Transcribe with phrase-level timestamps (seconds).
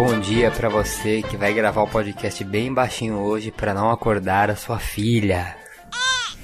[0.00, 4.48] Bom dia para você que vai gravar o podcast bem baixinho hoje para não acordar
[4.48, 5.56] a sua filha.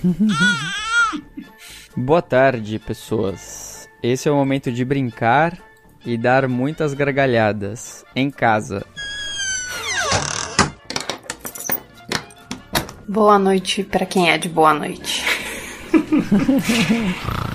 [1.96, 3.88] Boa tarde, pessoas.
[4.02, 5.56] Esse é o momento de brincar
[6.04, 8.84] e dar muitas gargalhadas em casa.
[13.06, 15.24] Boa noite para quem é de boa noite.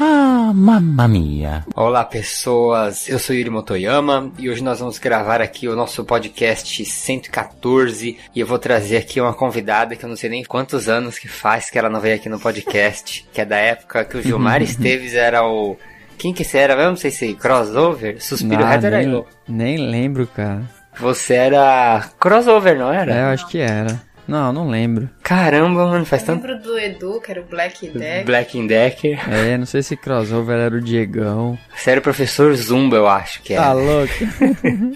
[0.00, 1.64] Ah, mamma mia.
[1.76, 3.08] Olá, pessoas.
[3.08, 8.40] Eu sou Yuri Motoyama e hoje nós vamos gravar aqui o nosso podcast 114 e
[8.40, 11.70] eu vou trazer aqui uma convidada que eu não sei nem quantos anos que faz
[11.70, 15.14] que ela não veio aqui no podcast, que é da época que o Gilmar Esteves
[15.14, 15.76] era o
[16.18, 16.90] quem que você era mesmo?
[16.90, 20.62] Não sei se crossover, Suspiro Ah, nem, nem lembro, cara.
[20.98, 23.14] Você era crossover, não era?
[23.14, 24.00] É, eu acho que era.
[24.26, 25.08] Não, não lembro.
[25.22, 28.24] Caramba, mano, faz Eu tanto lembro do Edu, que era o Black Deck.
[28.24, 29.32] Black Decker.
[29.32, 31.58] É, não sei se crossover era o Diegão.
[31.76, 33.72] Você era o professor Zumba, eu acho que Tá era.
[33.74, 34.12] louco?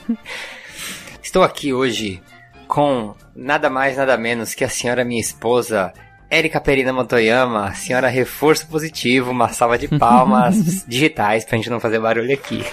[1.22, 2.22] Estou aqui hoje
[2.66, 5.92] com nada mais, nada menos que a senhora minha esposa,
[6.30, 11.80] Érica Perina Motoyama, a senhora reforço positivo, uma salva de palmas digitais pra gente não
[11.80, 12.64] fazer barulho aqui.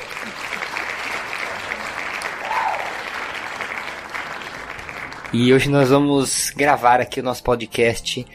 [5.37, 8.25] E hoje nós vamos gravar aqui o nosso podcast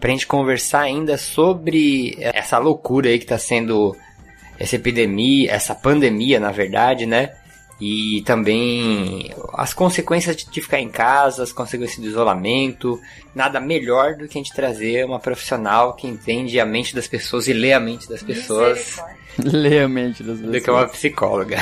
[0.00, 3.94] pra gente conversar ainda sobre essa loucura aí que tá sendo
[4.58, 7.30] essa epidemia, essa pandemia, na verdade, né?
[7.80, 13.00] E também as consequências de de ficar em casa, as consequências do isolamento.
[13.36, 17.46] Nada melhor do que a gente trazer uma profissional que entende a mente das pessoas
[17.46, 19.00] e lê a mente das pessoas
[19.38, 20.90] Lê a mente das do que uma pessoas.
[20.90, 21.58] psicóloga.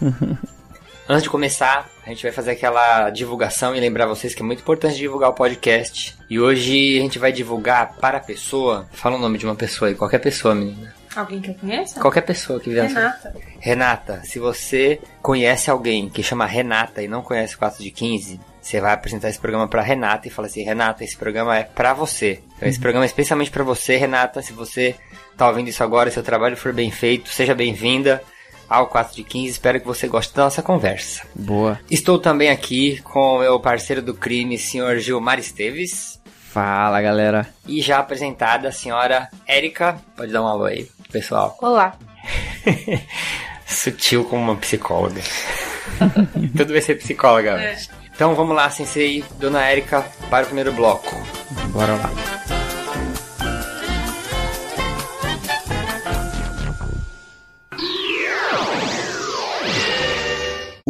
[1.06, 4.60] Antes de começar, a gente vai fazer aquela divulgação e lembrar vocês que é muito
[4.60, 6.16] importante divulgar o podcast.
[6.30, 8.88] E hoje a gente vai divulgar para a pessoa.
[8.92, 10.94] Fala o nome de uma pessoa aí, qualquer pessoa, menina.
[11.14, 12.00] Alguém que eu conheça?
[12.00, 12.88] Qualquer pessoa que vier.
[12.88, 13.34] sua- Renata.
[13.60, 18.40] Renata, se você conhece alguém que chama Renata e não conhece o 4 de 15,
[18.60, 21.92] você vai apresentar esse programa pra Renata e fala assim: Renata, esse programa é pra
[21.92, 22.40] você.
[22.56, 24.40] Então, esse programa é especialmente pra você, Renata.
[24.40, 24.94] Se você
[25.36, 28.22] tá ouvindo isso agora seu trabalho for bem feito, seja bem-vinda
[28.68, 29.52] ao 4 de 15.
[29.52, 31.26] Espero que você goste da nossa conversa.
[31.34, 31.78] Boa.
[31.90, 36.20] Estou também aqui com o meu parceiro do crime, senhor Gilmar Esteves.
[36.50, 37.46] Fala, galera.
[37.66, 39.98] E já apresentada a senhora Érica.
[40.16, 41.56] Pode dar um alô aí, pessoal.
[41.60, 41.96] Olá.
[43.66, 45.20] Sutil como uma psicóloga.
[46.56, 47.60] Tudo vai ser psicóloga.
[47.60, 47.76] É.
[48.14, 51.14] Então vamos lá, Sensei, Dona Érica, para o primeiro bloco.
[51.72, 52.67] Bora lá.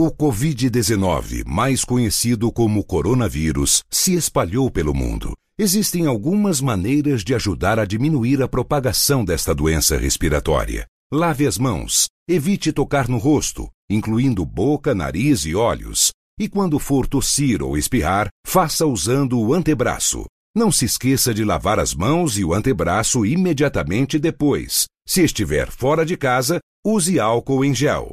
[0.01, 5.37] O Covid-19, mais conhecido como coronavírus, se espalhou pelo mundo.
[5.59, 10.87] Existem algumas maneiras de ajudar a diminuir a propagação desta doença respiratória.
[11.13, 16.13] Lave as mãos, evite tocar no rosto, incluindo boca, nariz e olhos.
[16.39, 20.27] E quando for tossir ou espirrar, faça usando o antebraço.
[20.57, 24.87] Não se esqueça de lavar as mãos e o antebraço imediatamente depois.
[25.05, 28.13] Se estiver fora de casa, use álcool em gel.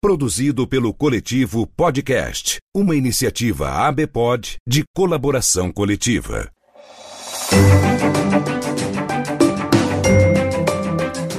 [0.00, 6.52] Produzido pelo coletivo Podcast, uma iniciativa ABPOD de colaboração coletiva.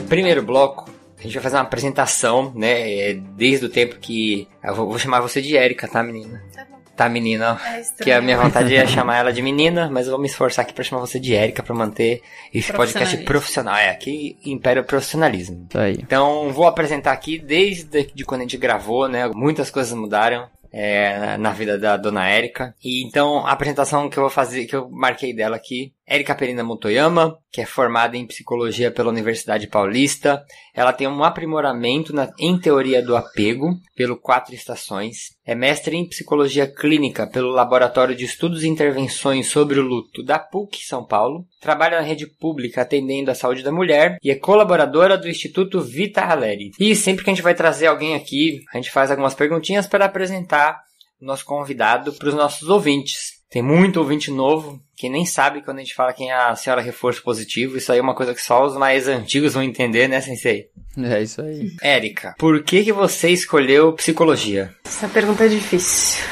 [0.09, 2.91] Primeiro bloco, a gente vai fazer uma apresentação, né?
[2.91, 4.45] é, Desde o tempo que.
[4.61, 6.43] Eu vou, vou chamar você de Érica, tá, menina?
[6.53, 6.78] Tá bom.
[6.99, 7.57] Tá, menina.
[7.65, 10.63] É que a minha vontade é chamar ela de menina, mas eu vou me esforçar
[10.63, 12.21] aqui pra chamar você de Érica pra manter
[12.53, 13.73] esse podcast profissional.
[13.75, 15.65] É, aqui impera o profissionalismo.
[15.69, 15.93] Isso aí.
[15.93, 19.29] Então, vou apresentar aqui desde de quando a gente gravou, né?
[19.33, 22.75] Muitas coisas mudaram é, na- na vida da dona Érica.
[22.83, 26.63] E então, a apresentação que eu vou fazer, que eu marquei dela aqui, Érica Perina
[26.63, 30.43] Motoyama, que é formada em psicologia pela Universidade Paulista.
[30.73, 35.37] Ela tem um aprimoramento na, em teoria do apego pelo Quatro Estações.
[35.45, 40.39] É mestre em psicologia clínica pelo Laboratório de Estudos e Intervenções sobre o Luto da
[40.39, 41.45] PUC São Paulo.
[41.61, 46.21] Trabalha na rede pública atendendo a saúde da mulher e é colaboradora do Instituto Vita
[46.21, 46.71] Aleri.
[46.79, 50.05] E sempre que a gente vai trazer alguém aqui, a gente faz algumas perguntinhas para
[50.05, 50.81] apresentar
[51.21, 53.38] o nosso convidado para os nossos ouvintes.
[53.49, 56.81] Tem muito ouvinte novo que nem sabe quando a gente fala quem é a senhora
[56.81, 57.77] reforço positivo.
[57.77, 60.67] Isso aí é uma coisa que só os mais antigos vão entender, né, Sensei?
[60.97, 61.71] É isso aí.
[61.81, 64.75] Érica, por que, que você escolheu psicologia?
[64.85, 66.23] Essa pergunta é difícil.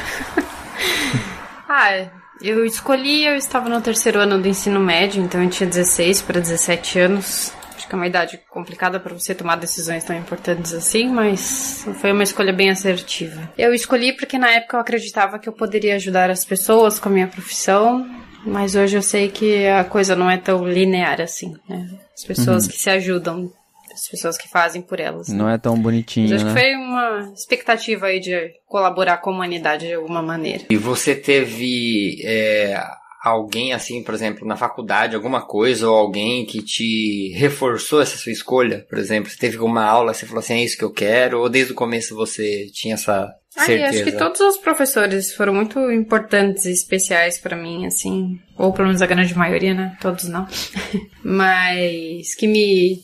[1.68, 2.08] ah,
[2.40, 6.40] eu escolhi, eu estava no terceiro ano do ensino médio, então eu tinha 16 para
[6.40, 7.52] 17 anos
[7.88, 12.22] que é uma idade complicada para você tomar decisões tão importantes assim, mas foi uma
[12.22, 13.50] escolha bem assertiva.
[13.56, 17.12] Eu escolhi porque na época eu acreditava que eu poderia ajudar as pessoas com a
[17.12, 18.08] minha profissão,
[18.44, 21.88] mas hoje eu sei que a coisa não é tão linear assim, né?
[22.14, 22.70] As pessoas uhum.
[22.70, 23.52] que se ajudam,
[23.92, 25.28] as pessoas que fazem por elas.
[25.28, 25.54] Não né?
[25.54, 26.54] é tão bonitinho, mas acho né?
[26.54, 30.64] que foi uma expectativa aí de colaborar com a humanidade de alguma maneira.
[30.70, 32.80] E você teve é,
[33.22, 38.32] alguém assim, por exemplo, na faculdade, alguma coisa, ou alguém que te reforçou essa sua
[38.32, 38.86] escolha?
[38.88, 41.48] Por exemplo, você teve uma aula, você falou assim, é isso que eu quero, ou
[41.48, 43.84] desde o começo você tinha essa certeza?
[43.84, 48.72] Ah, acho que todos os professores foram muito importantes e especiais para mim, assim, ou
[48.72, 49.96] pelo menos a grande maioria, né?
[50.00, 50.46] Todos não.
[51.22, 53.02] Mas que me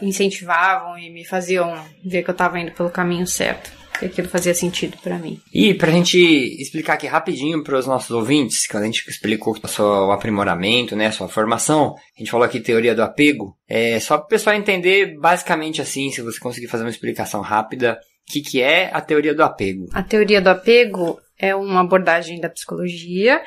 [0.00, 1.74] incentivavam e me faziam
[2.04, 5.40] ver que eu estava indo pelo caminho certo que aquilo fazia sentido para mim.
[5.52, 9.68] E pra gente explicar aqui rapidinho para os nossos ouvintes, quando a gente explicou o
[9.68, 14.18] seu aprimoramento, né, a sua formação, a gente falou aqui teoria do apego, é só
[14.18, 17.98] para o pessoal entender basicamente assim, se você conseguir fazer uma explicação rápida,
[18.28, 19.88] o que, que é a teoria do apego?
[19.92, 23.42] A teoria do apego é uma abordagem da psicologia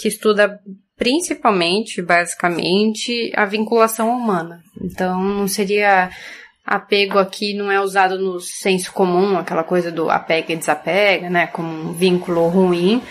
[0.00, 0.60] que estuda
[0.96, 4.62] principalmente, basicamente, a vinculação humana.
[4.82, 6.10] Então, não seria
[6.64, 11.46] apego aqui não é usado no senso comum, aquela coisa do apega e desapega, né,
[11.46, 13.02] como um vínculo ruim,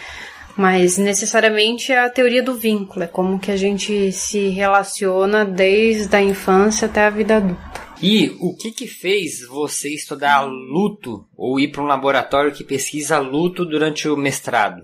[0.55, 6.15] mas necessariamente é a teoria do vínculo, é como que a gente se relaciona desde
[6.15, 7.89] a infância até a vida adulta.
[8.01, 13.19] E o que que fez você estudar luto ou ir para um laboratório que pesquisa
[13.19, 14.83] luto durante o mestrado?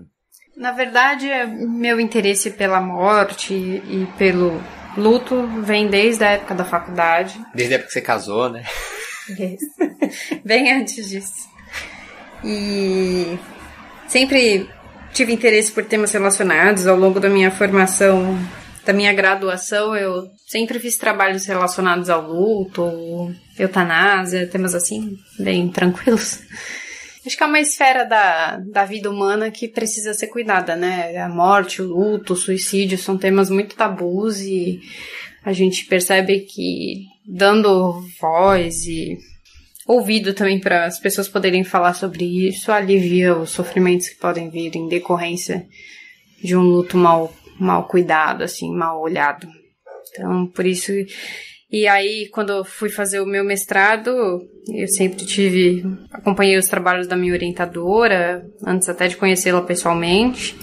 [0.56, 1.26] Na verdade,
[1.68, 4.60] meu interesse pela morte e pelo
[4.96, 7.38] Luto vem desde a época da faculdade.
[7.54, 8.64] Desde a época que você casou, né?
[10.44, 11.48] Bem antes disso.
[12.44, 13.38] E
[14.08, 14.68] sempre
[15.12, 18.38] tive interesse por temas relacionados ao longo da minha formação,
[18.84, 19.96] da minha graduação.
[19.96, 26.40] Eu sempre fiz trabalhos relacionados ao luto, eutanásia, temas assim, bem tranquilos.
[27.26, 31.16] Acho que é uma esfera da, da vida humana que precisa ser cuidada, né?
[31.16, 34.80] A morte, o luto, o suicídio são temas muito tabus e
[35.44, 39.18] a gente percebe que dando voz e
[39.86, 44.76] ouvido também para as pessoas poderem falar sobre isso alivia os sofrimentos que podem vir
[44.76, 45.66] em decorrência
[46.42, 49.48] de um luto mal, mal cuidado, assim, mal olhado.
[50.10, 50.92] Então, por isso
[51.70, 54.40] e aí, quando eu fui fazer o meu mestrado,
[54.72, 55.84] eu sempre tive.
[56.12, 60.56] acompanhei os trabalhos da minha orientadora, antes até de conhecê-la pessoalmente.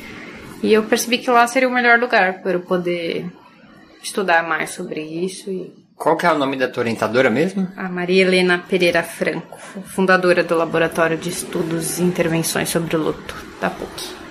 [0.62, 3.26] E eu percebi que lá seria o melhor lugar para eu poder
[4.02, 5.50] estudar mais sobre isso.
[5.50, 5.74] E...
[5.94, 7.68] Qual que é o nome da tua orientadora mesmo?
[7.76, 13.36] A Maria Helena Pereira Franco, fundadora do Laboratório de Estudos e Intervenções sobre o Luto,
[13.60, 14.23] da PUC.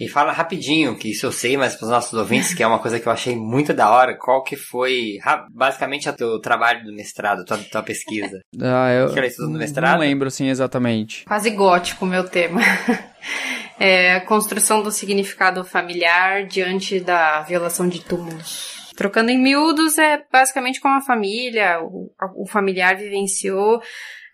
[0.00, 2.78] E fala rapidinho, que isso eu sei, mas para os nossos ouvintes, que é uma
[2.78, 5.18] coisa que eu achei muito da hora, qual que foi
[5.52, 8.40] basicamente o teu trabalho do mestrado, tua, tua pesquisa?
[8.62, 9.92] Ah, eu que no mestrado?
[9.92, 11.24] não lembro, assim, exatamente.
[11.24, 12.60] Quase gótico o meu tema.
[13.82, 18.90] É a construção do significado familiar diante da violação de túmulos.
[18.94, 23.80] Trocando em miúdos, é basicamente como a família, o, o familiar vivenciou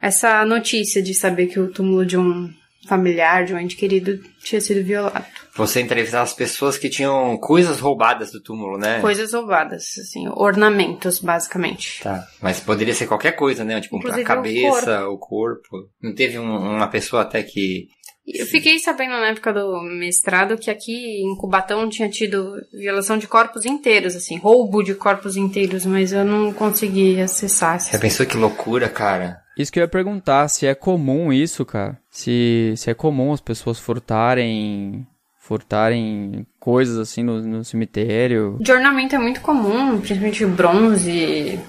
[0.02, 2.52] essa notícia de saber que o túmulo de um
[2.86, 5.24] familiar, de um ente querido, tinha sido violado.
[5.56, 9.00] Você entrevistava as pessoas que tinham coisas roubadas do túmulo, né?
[9.00, 12.02] Coisas roubadas, assim, ornamentos, basicamente.
[12.02, 13.80] Tá, mas poderia ser qualquer coisa, né?
[13.80, 15.72] Tipo, Inclusive, a cabeça, o corpo.
[15.72, 15.90] o corpo.
[16.02, 17.88] Não teve um, uma pessoa até que...
[18.26, 23.28] Eu fiquei sabendo na época do mestrado que aqui em Cubatão tinha tido violação de
[23.28, 27.78] corpos inteiros, assim, roubo de corpos inteiros, mas eu não consegui acessar.
[27.78, 29.40] Você pensou que loucura, cara?
[29.56, 31.96] Isso que eu ia perguntar, se é comum isso, cara.
[32.10, 35.06] Se, se é comum as pessoas furtarem
[35.38, 38.58] furtarem coisas assim no, no cemitério.
[38.60, 41.60] De ornamento é muito comum, principalmente bronze,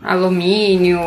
[0.00, 1.00] alumínio,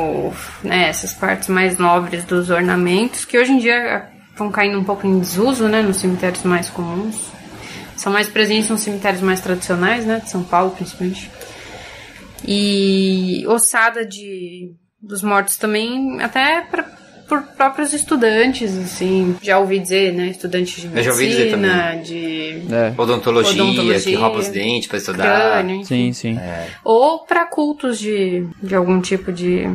[0.61, 5.05] né, essas partes mais nobres dos ornamentos, que hoje em dia estão caindo um pouco
[5.05, 7.15] em desuso, né, nos cemitérios mais comuns.
[7.97, 10.21] são mais presentes nos cemitérios mais tradicionais, né?
[10.23, 11.29] De São Paulo, principalmente.
[12.47, 16.83] E ossada de dos mortos também, até pra,
[17.27, 19.35] por próprios estudantes, assim.
[19.41, 20.27] Já ouvi dizer, né?
[20.27, 22.01] Estudantes de medicina, Eu já ouvi dizer também.
[22.03, 22.93] de É.
[22.97, 25.23] Odontologia, Odontologia, que rouba os dentes pra estudar.
[25.53, 25.85] crânio.
[25.85, 26.37] Sim, sim.
[26.37, 26.67] É.
[26.83, 29.67] Ou pra cultos de, de algum tipo de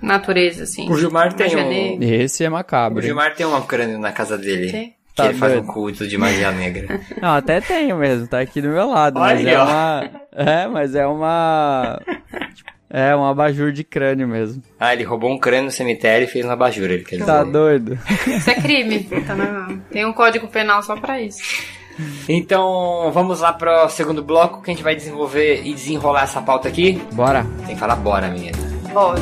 [0.00, 0.90] natureza, assim.
[0.90, 2.06] O Gilmar tem Magia um- negra.
[2.24, 3.00] Esse é O macabro.
[3.00, 3.06] hein?
[3.06, 4.70] Gilmar tem um crânio na casa dele.
[4.70, 4.88] Tem?
[4.90, 7.00] Que Tá ele faz um culto de magia negra.
[7.20, 9.18] Não, até tenho mesmo, tá aqui do meu lado.
[9.18, 9.64] mas Olha, é ó.
[9.64, 10.10] uma.
[10.32, 12.00] É, mas é uma.
[12.88, 14.62] É um abajur de crânio mesmo.
[14.78, 17.52] Ah, ele roubou um crânio no cemitério e fez uma bajura, ele quer Tá dizer.
[17.52, 17.98] doido?
[18.28, 19.00] Isso é crime.
[19.26, 21.40] Tá na- Tem um código penal só pra isso.
[22.28, 26.68] Então, vamos lá pro segundo bloco que a gente vai desenvolver e desenrolar essa pauta
[26.68, 26.92] aqui.
[27.12, 27.44] Bora.
[27.66, 28.56] Tem que falar bora, menina.
[28.92, 29.20] Pode.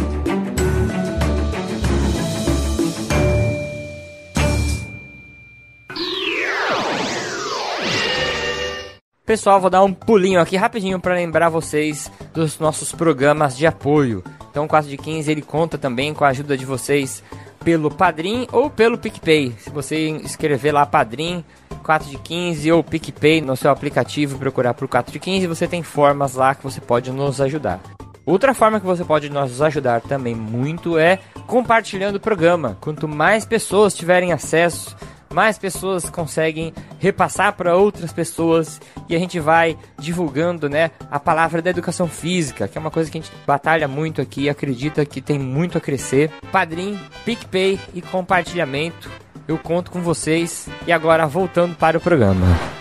[9.26, 14.22] Pessoal, vou dar um pulinho aqui rapidinho para lembrar vocês dos nossos programas de apoio.
[14.48, 17.24] Então, o 4 de 15 ele conta também com a ajuda de vocês
[17.64, 19.52] pelo Padrim ou pelo PicPay.
[19.58, 21.44] Se você escrever lá Padrim
[21.82, 25.66] 4 de 15 ou PicPay no seu aplicativo e procurar por 4 de 15, você
[25.66, 27.80] tem formas lá que você pode nos ajudar.
[28.24, 31.18] Outra forma que você pode nos ajudar também muito é
[31.48, 32.76] compartilhando o programa.
[32.80, 34.96] Quanto mais pessoas tiverem acesso,
[35.36, 41.60] mais pessoas conseguem repassar para outras pessoas e a gente vai divulgando, né, a palavra
[41.60, 45.04] da educação física, que é uma coisa que a gente batalha muito aqui e acredita
[45.04, 46.30] que tem muito a crescer.
[46.50, 49.10] Padrim, PicPay e compartilhamento.
[49.46, 50.70] Eu conto com vocês.
[50.86, 52.75] E agora voltando para o programa.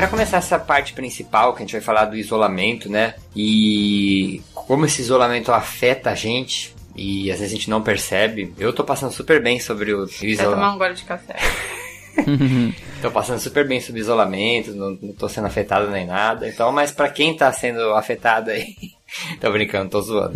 [0.00, 3.16] Para começar essa parte principal, que a gente vai falar do isolamento, né?
[3.36, 8.54] E como esse isolamento afeta a gente e às vezes a gente não percebe.
[8.58, 10.74] Eu tô passando super bem sobre o Vai tomar isolamento.
[10.74, 11.36] um gole de café.
[13.02, 16.48] Tô passando super bem sobre isolamento, não, não tô sendo afetado nem nada.
[16.48, 18.74] Então, mas pra quem tá sendo afetado aí,
[19.40, 20.32] tô brincando, tô zoando.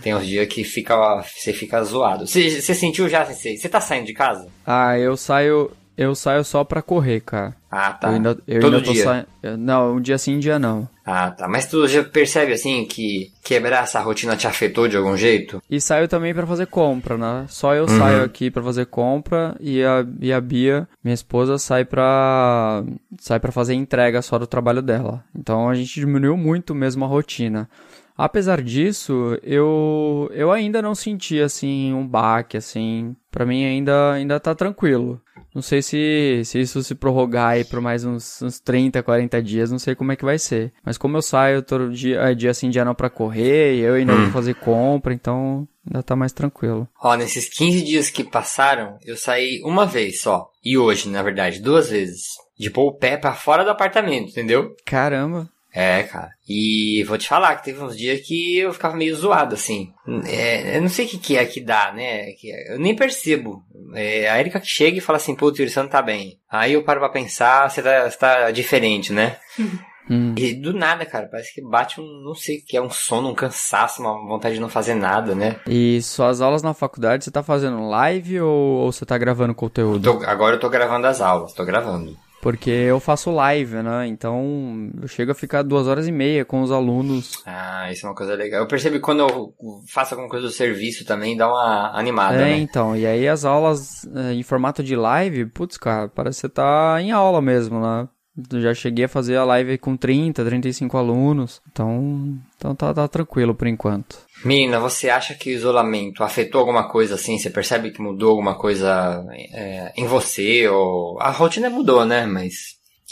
[0.00, 2.26] Tem uns dias que fica, você fica zoado.
[2.26, 3.56] Você, você sentiu já, Sensei?
[3.56, 4.48] Você tá saindo de casa?
[4.66, 5.70] Ah, eu saio.
[6.02, 7.54] Eu saio só pra correr, cara.
[7.70, 8.08] Ah, tá.
[8.08, 9.04] Eu ainda, eu Todo ainda tô dia?
[9.04, 9.26] saindo.
[9.58, 10.88] Não, um dia sim, um dia não.
[11.04, 11.46] Ah, tá.
[11.46, 15.60] Mas tu já percebe, assim, que quebrar essa rotina te afetou de algum jeito?
[15.68, 17.44] E saio também pra fazer compra, né?
[17.48, 17.98] Só eu Uhum.
[17.98, 22.82] saio aqui pra fazer compra e a, e a Bia, minha esposa, sai pra
[23.18, 25.22] sai para fazer entrega só do trabalho dela.
[25.38, 27.68] Então a gente diminuiu muito mesmo a rotina.
[28.16, 33.16] Apesar disso, eu eu ainda não senti assim um baque assim.
[33.30, 35.20] Pra mim ainda ainda tá tranquilo.
[35.54, 39.70] Não sei se, se isso se prorrogar aí por mais uns, uns 30, 40 dias,
[39.70, 40.72] não sei como é que vai ser.
[40.84, 43.94] Mas como eu saio todo dia, é, dia sim, dia não pra correr, e eu
[43.94, 44.22] ainda Hum.
[44.24, 46.88] vou fazer compra, então ainda tá mais tranquilo.
[47.02, 50.48] Ó, nesses 15 dias que passaram, eu saí uma vez só.
[50.64, 52.22] E hoje, na verdade, duas vezes.
[52.58, 54.74] De pôr o pé pra fora do apartamento, entendeu?
[54.84, 55.48] Caramba.
[55.72, 56.30] É, cara.
[56.48, 59.92] E vou te falar que teve uns dias que eu ficava meio zoado, assim.
[60.26, 62.32] É, eu não sei o que, que é que dá, né?
[62.32, 63.62] Que eu nem percebo.
[63.94, 66.38] É, a Erika que chega e fala assim, pô, você não tá bem.
[66.50, 69.36] Aí eu paro pra pensar, você tá, você tá diferente, né?
[70.10, 70.34] Hum.
[70.36, 73.28] E do nada, cara, parece que bate um, não sei o que, é um sono,
[73.30, 75.60] um cansaço, uma vontade de não fazer nada, né?
[75.68, 80.02] E suas aulas na faculdade, você tá fazendo live ou, ou você tá gravando conteúdo?
[80.18, 82.16] Tô- agora eu tô gravando as aulas, tô gravando.
[82.40, 84.06] Porque eu faço live, né?
[84.06, 87.42] Então eu chego a ficar duas horas e meia com os alunos.
[87.44, 88.60] Ah, isso é uma coisa legal.
[88.60, 89.54] Eu percebi que quando eu
[89.86, 92.58] faço alguma coisa do serviço também, dá uma animada, é, né?
[92.58, 92.96] então.
[92.96, 96.96] E aí as aulas é, em formato de live, putz, cara, parece que você tá
[97.00, 98.08] em aula mesmo, né?
[98.50, 101.60] Eu já cheguei a fazer a live com 30, 35 alunos.
[101.70, 104.18] Então, então tá, tá tranquilo por enquanto.
[104.44, 107.38] Menina, você acha que o isolamento afetou alguma coisa assim?
[107.38, 110.66] Você percebe que mudou alguma coisa é, em você?
[110.68, 111.20] Ou...
[111.20, 112.24] A rotina mudou, né?
[112.26, 112.54] Mas.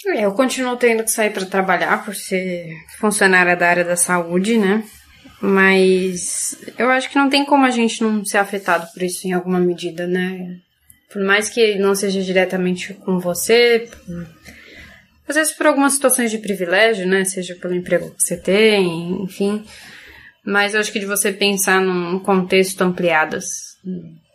[0.06, 2.68] É, Eu continuo tendo que sair para trabalhar por ser
[2.98, 4.82] funcionária da área da saúde, né?
[5.40, 9.32] Mas eu acho que não tem como a gente não ser afetado por isso em
[9.32, 10.56] alguma medida, né?
[11.12, 14.26] Por mais que não seja diretamente com você, por-
[15.28, 17.24] às vezes por algumas situações de privilégio, né?
[17.24, 19.64] Seja pelo emprego que você tem, enfim.
[20.48, 23.38] Mas eu acho que de você pensar num contexto ampliado,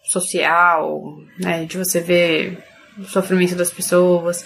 [0.03, 1.65] social, né?
[1.65, 2.63] De você ver
[2.99, 4.45] o sofrimento das pessoas.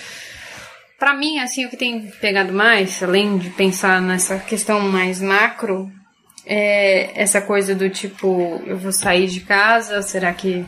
[0.98, 5.92] Pra mim, assim, o que tem pegado mais, além de pensar nessa questão mais macro,
[6.46, 10.66] é essa coisa do tipo, eu vou sair de casa, será que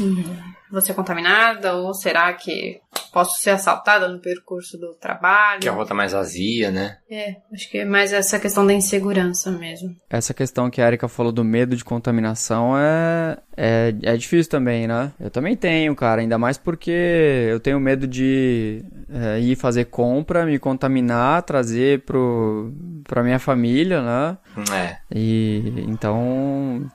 [0.00, 0.36] hum,
[0.70, 1.74] vou ser contaminada?
[1.74, 2.80] Ou será que
[3.12, 5.60] posso ser assaltada no percurso do trabalho?
[5.60, 6.98] Que a rua tá mais vazia, né?
[7.10, 9.94] É, acho que é mais essa questão da insegurança mesmo.
[10.10, 14.86] Essa questão que a Erika falou do medo de contaminação é, É, é difícil também,
[14.86, 15.12] né?
[15.20, 16.20] Eu também tenho, cara.
[16.20, 22.72] Ainda mais porque eu tenho medo de é, ir fazer compra, me contaminar, trazer pro,
[23.04, 24.38] pra minha família, né?
[24.72, 24.96] É.
[25.14, 26.88] E então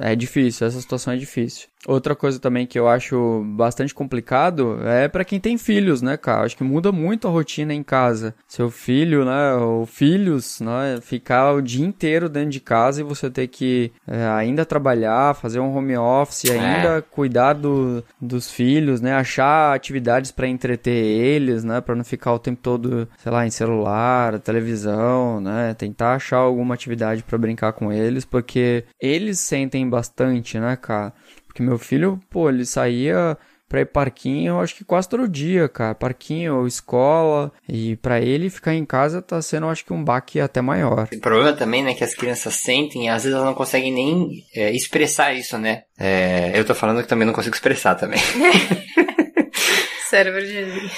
[0.00, 1.68] é difícil, essa situação é difícil.
[1.86, 6.44] Outra coisa também que eu acho bastante complicado é para quem tem filhos, né, cara?
[6.44, 8.34] Acho que muda muito a rotina em casa.
[8.46, 13.30] Seu filho, né, ou filhos, né, ficar o dia inteiro dentro de casa e você
[13.30, 17.00] ter que é, ainda trabalhar, fazer um home office, ainda é.
[17.00, 22.38] cuidar do, dos filhos, né, achar atividades para entreter eles, né, para não ficar o
[22.38, 27.92] tempo todo, sei lá, em celular, televisão, né, tentar achar alguma atividade para brincar com
[27.92, 31.12] eles, porque eles sentem bastante, né, cara?
[31.46, 33.36] Porque meu filho, pô, ele saía
[33.70, 35.94] pra ir parquinho, acho que quase todo dia, cara.
[35.94, 37.52] Parquinho ou escola.
[37.68, 41.08] E para ele ficar em casa tá sendo, acho que, um baque até maior.
[41.12, 44.44] O problema também, né, que as crianças sentem e às vezes elas não conseguem nem
[44.54, 45.84] é, expressar isso, né?
[45.96, 48.18] É, eu tô falando que também não consigo expressar também.
[50.10, 50.90] Cérebro de.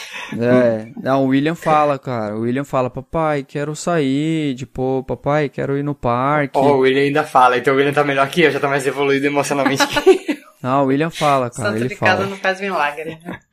[0.43, 2.35] É, não, o William fala, cara.
[2.35, 4.55] O William fala, papai, quero sair.
[4.55, 6.59] Tipo, papai, quero ir no parque.
[6.59, 8.87] Oh, o William ainda fala, então o William tá melhor que eu, já tá mais
[8.87, 10.43] evoluído emocionalmente que eu.
[10.63, 11.71] Não, o William fala, cara.
[11.71, 12.13] Santo ele de fala.
[12.13, 13.19] casa não faz milagre.
[13.23, 13.41] Né?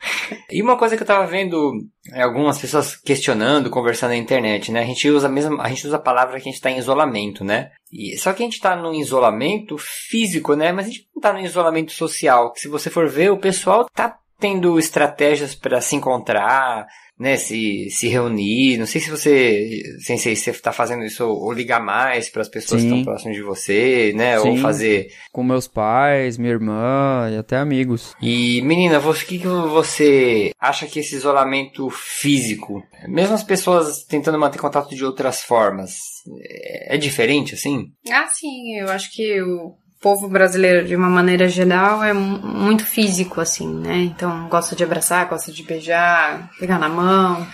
[0.52, 1.74] E uma coisa que eu tava vendo
[2.12, 4.82] é, algumas pessoas questionando, conversando na internet, né?
[4.82, 6.78] A gente usa a mesma, a gente usa a palavra que a gente tá em
[6.78, 7.72] isolamento, né?
[7.92, 10.72] E, só que a gente tá num isolamento físico, né?
[10.72, 13.88] Mas a gente não tá no isolamento social, que se você for ver, o pessoal
[13.92, 16.88] tá tendo estratégias para se encontrar,
[17.20, 18.78] né, se, se reunir.
[18.78, 22.48] Não sei se você, Sensei, se você está fazendo isso ou ligar mais para as
[22.48, 22.88] pessoas Sim.
[22.88, 24.52] que estão próximas de você, né, Sim.
[24.52, 28.16] ou fazer com meus pais, minha irmã e até amigos.
[28.22, 34.40] E menina, o que, que você acha que esse isolamento físico, mesmo as pessoas tentando
[34.40, 35.98] manter contato de outras formas,
[36.42, 37.92] é, é diferente assim?
[38.10, 43.42] Ah, sim, eu acho que o povo brasileiro, de uma maneira geral, é muito físico,
[43.42, 43.98] assim, né?
[43.98, 47.46] Então, gosta de abraçar, gosta de beijar, pegar na mão.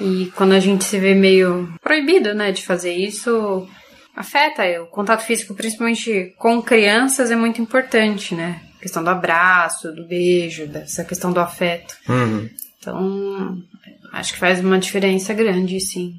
[0.00, 3.68] E quando a gente se vê meio proibido, né, de fazer isso,
[4.14, 4.62] afeta.
[4.82, 8.60] O contato físico, principalmente com crianças, é muito importante, né?
[8.76, 11.96] A questão do abraço, do beijo, dessa questão do afeto.
[12.08, 12.48] Uhum.
[12.78, 13.56] Então,
[14.12, 16.14] acho que faz uma diferença grande, sim.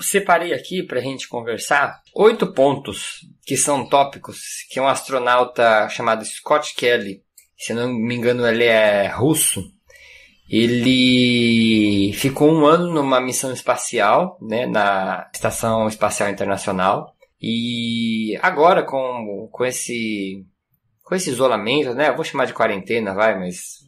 [0.00, 4.38] Separei aqui para a gente conversar oito pontos que são tópicos
[4.70, 7.22] que um astronauta chamado Scott Kelly,
[7.56, 9.62] se não me engano ele é russo,
[10.48, 17.14] ele ficou um ano numa missão espacial, né, na Estação Espacial Internacional.
[17.40, 20.44] E agora com, com esse
[21.04, 23.80] com esse isolamento, né, eu vou chamar de quarentena, vai, mas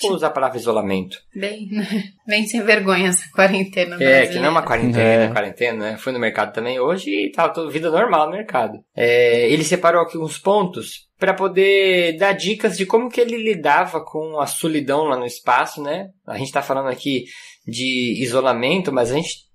[0.00, 1.18] Vou usar a palavra isolamento.
[1.34, 1.68] Bem,
[2.26, 3.96] bem sem vergonha essa quarentena.
[3.96, 4.26] É, brasileira.
[4.28, 5.28] que não é uma quarentena, é.
[5.28, 5.96] quarentena, né?
[5.98, 8.78] Fui no mercado também hoje e tava toda vida normal no mercado.
[8.96, 14.04] É, ele separou aqui uns pontos para poder dar dicas de como que ele lidava
[14.04, 16.08] com a solidão lá no espaço, né?
[16.26, 17.24] A gente tá falando aqui
[17.66, 19.51] de isolamento, mas a gente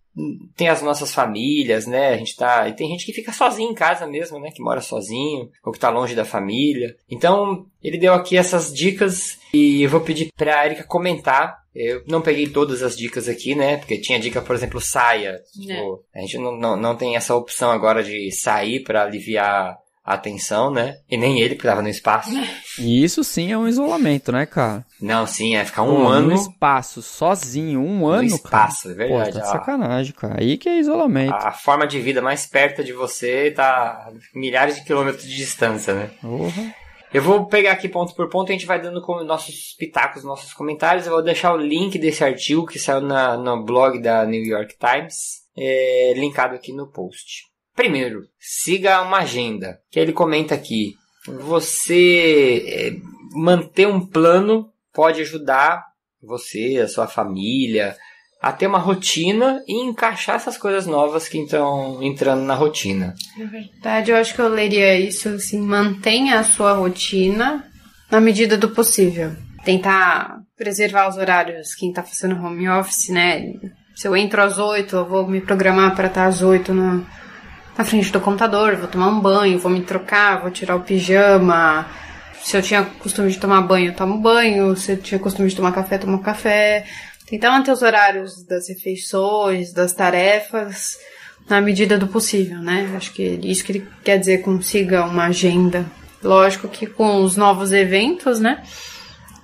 [0.55, 2.09] tem as nossas famílias, né?
[2.09, 2.67] A gente tá.
[2.67, 4.49] E tem gente que fica sozinho em casa mesmo, né?
[4.51, 6.95] Que mora sozinho, ou que tá longe da família.
[7.09, 11.59] Então, ele deu aqui essas dicas e eu vou pedir pra Erika comentar.
[11.75, 13.77] Eu não peguei todas as dicas aqui, né?
[13.77, 15.39] Porque tinha dica, por exemplo, saia.
[15.53, 16.19] Tipo, é.
[16.19, 19.77] a gente não, não, não tem essa opção agora de sair para aliviar
[20.07, 20.95] atenção, né?
[21.09, 22.31] E nem ele, porque tava no espaço.
[22.79, 24.85] E isso sim é um isolamento, né, cara?
[25.01, 26.29] Não, sim, é ficar um Pô, ano.
[26.29, 28.93] No espaço, sozinho, um ano, no espaço, cara.
[28.93, 29.31] é verdade.
[29.33, 30.39] Pô, tá sacanagem, cara.
[30.39, 31.33] Aí que é isolamento.
[31.33, 35.93] A, a, forma de vida mais perto de você tá milhares de quilômetros de distância,
[35.93, 36.09] né?
[36.23, 36.71] Uhum.
[37.13, 41.05] Eu vou pegar aqui ponto por ponto, a gente vai dando nossos pitacos, nossos comentários.
[41.05, 44.75] Eu vou deixar o link desse artigo que saiu na, no blog da New York
[44.77, 47.46] Times, é, linkado aqui no post.
[47.77, 49.79] Primeiro, siga uma agenda.
[49.91, 50.95] Que ele comenta aqui.
[51.27, 52.95] Você é,
[53.35, 55.85] manter um plano pode ajudar
[56.21, 57.95] você, a sua família,
[58.41, 63.13] a ter uma rotina e encaixar essas coisas novas que estão entrando na rotina.
[63.37, 67.63] Na verdade, eu acho que eu leria isso assim: mantenha a sua rotina
[68.09, 69.35] na medida do possível.
[69.63, 73.53] Tentar preservar os horários, quem está fazendo home office, né?
[73.95, 77.05] Se eu entro às oito, eu vou me programar para estar às oito no,
[77.77, 81.85] na frente do computador, vou tomar um banho, vou me trocar, vou tirar o pijama.
[82.41, 84.75] Se eu tinha costume de tomar banho, eu tomo banho.
[84.75, 86.85] Se eu tinha costume de tomar café, tomo café.
[87.27, 90.97] Tentar manter os horários das refeições, das tarefas,
[91.49, 92.93] na medida do possível, né?
[92.95, 95.85] Acho que isso que ele quer dizer consiga uma agenda.
[96.23, 98.63] Lógico que com os novos eventos, né?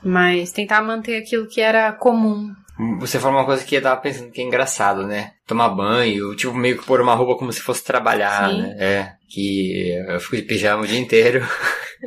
[0.02, 2.54] Mas tentar manter aquilo que era comum
[3.00, 5.34] você falou uma coisa que eu tava pensando que é engraçado, né?
[5.46, 8.62] Tomar banho, tipo, meio que pôr uma roupa como se fosse trabalhar, Sim.
[8.62, 8.76] né?
[8.80, 11.48] É, que eu fico de pijama o dia inteiro.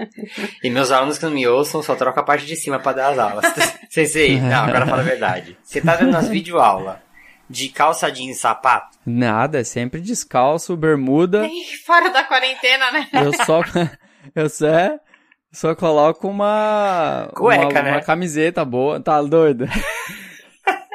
[0.62, 3.12] e meus alunos que não me ouçam só trocam a parte de cima pra dar
[3.12, 3.44] as aulas.
[3.90, 5.56] Sensei, não, agora fala a verdade.
[5.62, 6.96] Você tá vendo nas videoaulas
[7.48, 8.98] de calça jeans e sapato?
[9.06, 11.48] Nada, é sempre descalço, bermuda.
[11.84, 13.08] Fora da quarentena, né?
[13.12, 13.62] Eu só.
[14.34, 14.66] Eu só,
[15.52, 17.30] só coloco uma.
[17.32, 17.92] Cueca, uma, né?
[17.92, 18.98] uma camiseta boa.
[18.98, 19.68] Tá doido?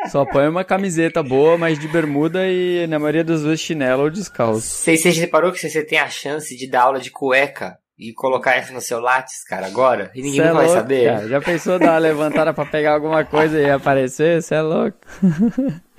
[0.10, 4.10] Só põe uma camiseta boa, mas de bermuda e na maioria das vezes chinelo ou
[4.10, 4.62] descalço.
[4.62, 8.58] Você, você reparou que você tem a chance de dar aula de cueca e colocar
[8.58, 10.10] isso no seu látis, cara, agora?
[10.16, 11.06] E ninguém é vai louco, saber?
[11.06, 11.28] cara.
[11.28, 14.42] Já pensou dar uma levantada pra pegar alguma coisa e aparecer?
[14.42, 14.98] Você é louco.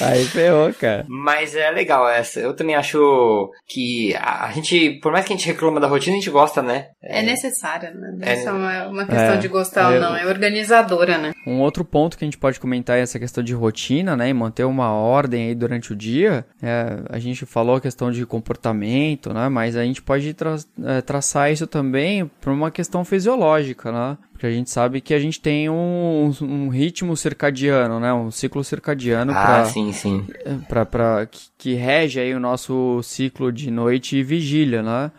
[0.00, 1.04] Aí ferrou, cara.
[1.08, 2.40] Mas é legal essa.
[2.40, 6.16] Eu também acho que a, a gente, por mais que a gente reclama da rotina,
[6.16, 6.88] a gente gosta, né?
[7.02, 8.16] É necessária, né?
[8.22, 10.16] É- Essa é uma, uma questão É, de gostar é- ou não.
[10.16, 11.32] É organizadora, né?
[11.46, 14.28] Um outro ponto que a gente pode comentar é essa questão de rotina, né?
[14.28, 16.44] E manter uma ordem aí durante o dia.
[16.62, 19.48] É, a gente falou a questão de comportamento, né?
[19.48, 24.18] Mas a gente pode tra é, traçar isso também para uma questão fisiológica, né?
[24.36, 28.12] Porque a gente sabe que a gente tem um, um ritmo circadiano, né?
[28.12, 30.26] Um ciclo circadiano Ah, para sim, sim.
[30.68, 35.10] pra, pra, que, que rege aí o nosso ciclo de noite e vigília, né?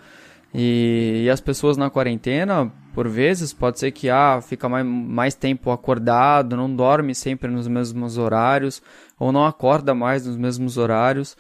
[0.54, 5.34] E, e as pessoas na quarentena, por vezes, pode ser que ah, fica mais, mais
[5.34, 8.84] tempo acordado, não dorme sempre nos mesmos horários,
[9.20, 11.36] ou não acorda mais nos mesmos horários.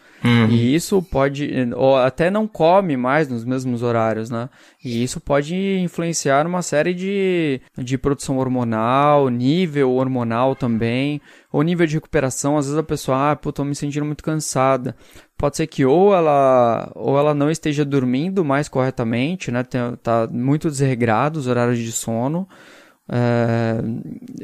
[0.50, 4.50] E isso pode, ou até não come mais nos mesmos horários, né?
[4.84, 11.86] E isso pode influenciar uma série de, de produção hormonal, nível hormonal também, ou nível
[11.86, 12.58] de recuperação.
[12.58, 14.96] Às vezes a pessoa, ah, pô, tô me sentindo muito cansada.
[15.38, 19.64] Pode ser que ou ela, ou ela não esteja dormindo mais corretamente, né?
[20.02, 22.48] Tá muito desregrado os horários de sono.
[23.10, 23.78] É,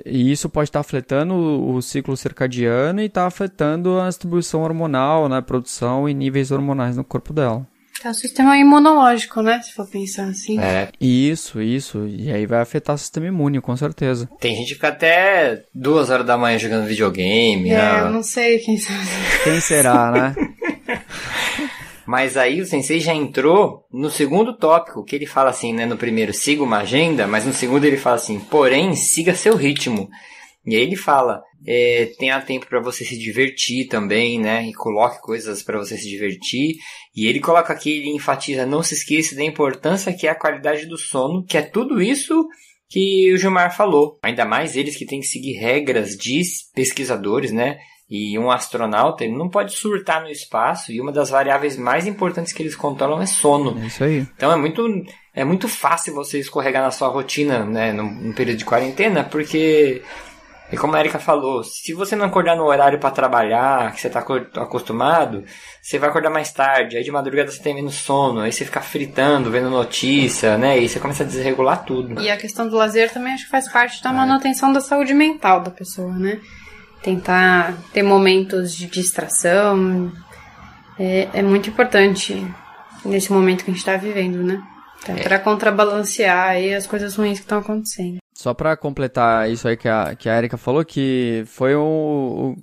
[0.06, 5.41] e isso pode estar afetando o, ciclo circadiano e está afetando a distribuição hormonal, né,
[5.41, 7.67] produção e níveis hormonais no corpo dela.
[8.04, 9.62] É o sistema imunológico, né?
[9.62, 10.60] Se for pensar assim.
[10.60, 12.06] É, Isso, isso.
[12.06, 14.28] E aí vai afetar o sistema imune, com certeza.
[14.41, 18.02] tem gente que fica até duas horas da manhã jogando videogame, É, né?
[18.02, 19.08] eu não sei quem sabe.
[19.45, 20.36] Quem será, né?
[22.05, 25.85] Mas aí o sensei já entrou no segundo tópico, que ele fala assim, né?
[25.85, 30.09] No primeiro, siga uma agenda, mas no segundo ele fala assim, porém, siga seu ritmo.
[30.65, 34.67] E aí ele fala, é, tenha tempo para você se divertir também, né?
[34.67, 36.75] E coloque coisas para você se divertir.
[37.15, 40.85] E ele coloca aqui, ele enfatiza, não se esqueça da importância que é a qualidade
[40.85, 42.47] do sono, que é tudo isso
[42.89, 44.19] que o Gilmar falou.
[44.21, 46.41] Ainda mais eles que têm que seguir regras de
[46.75, 47.77] pesquisadores, né?
[48.15, 52.54] E um astronauta, ele não pode surtar no espaço, e uma das variáveis mais importantes
[52.54, 53.76] que eles controlam é sono.
[53.82, 54.28] É isso aí.
[54.38, 54.88] Então é muito,
[55.34, 60.04] é muito fácil você escorregar na sua rotina, né, num, num período de quarentena, porque,
[60.71, 64.10] e como a Erika falou, se você não acordar no horário para trabalhar, que você
[64.10, 65.43] está acostumado,
[65.82, 68.80] você vai acordar mais tarde, aí de madrugada você tem menos sono, aí você fica
[68.80, 72.21] fritando, vendo notícia, né, e você começa a desregular tudo.
[72.21, 75.62] E a questão do lazer também acho que faz parte da manutenção da saúde mental
[75.62, 76.39] da pessoa, né?
[77.03, 80.11] Tentar ter momentos de distração
[80.97, 82.45] é, é muito importante
[83.05, 84.61] nesse momento que a gente está vivendo, né?
[85.03, 88.19] Então, Para contrabalancear aí as coisas ruins que estão acontecendo.
[88.33, 92.55] Só pra completar isso aí que a, que a Erika falou, que foi o, o-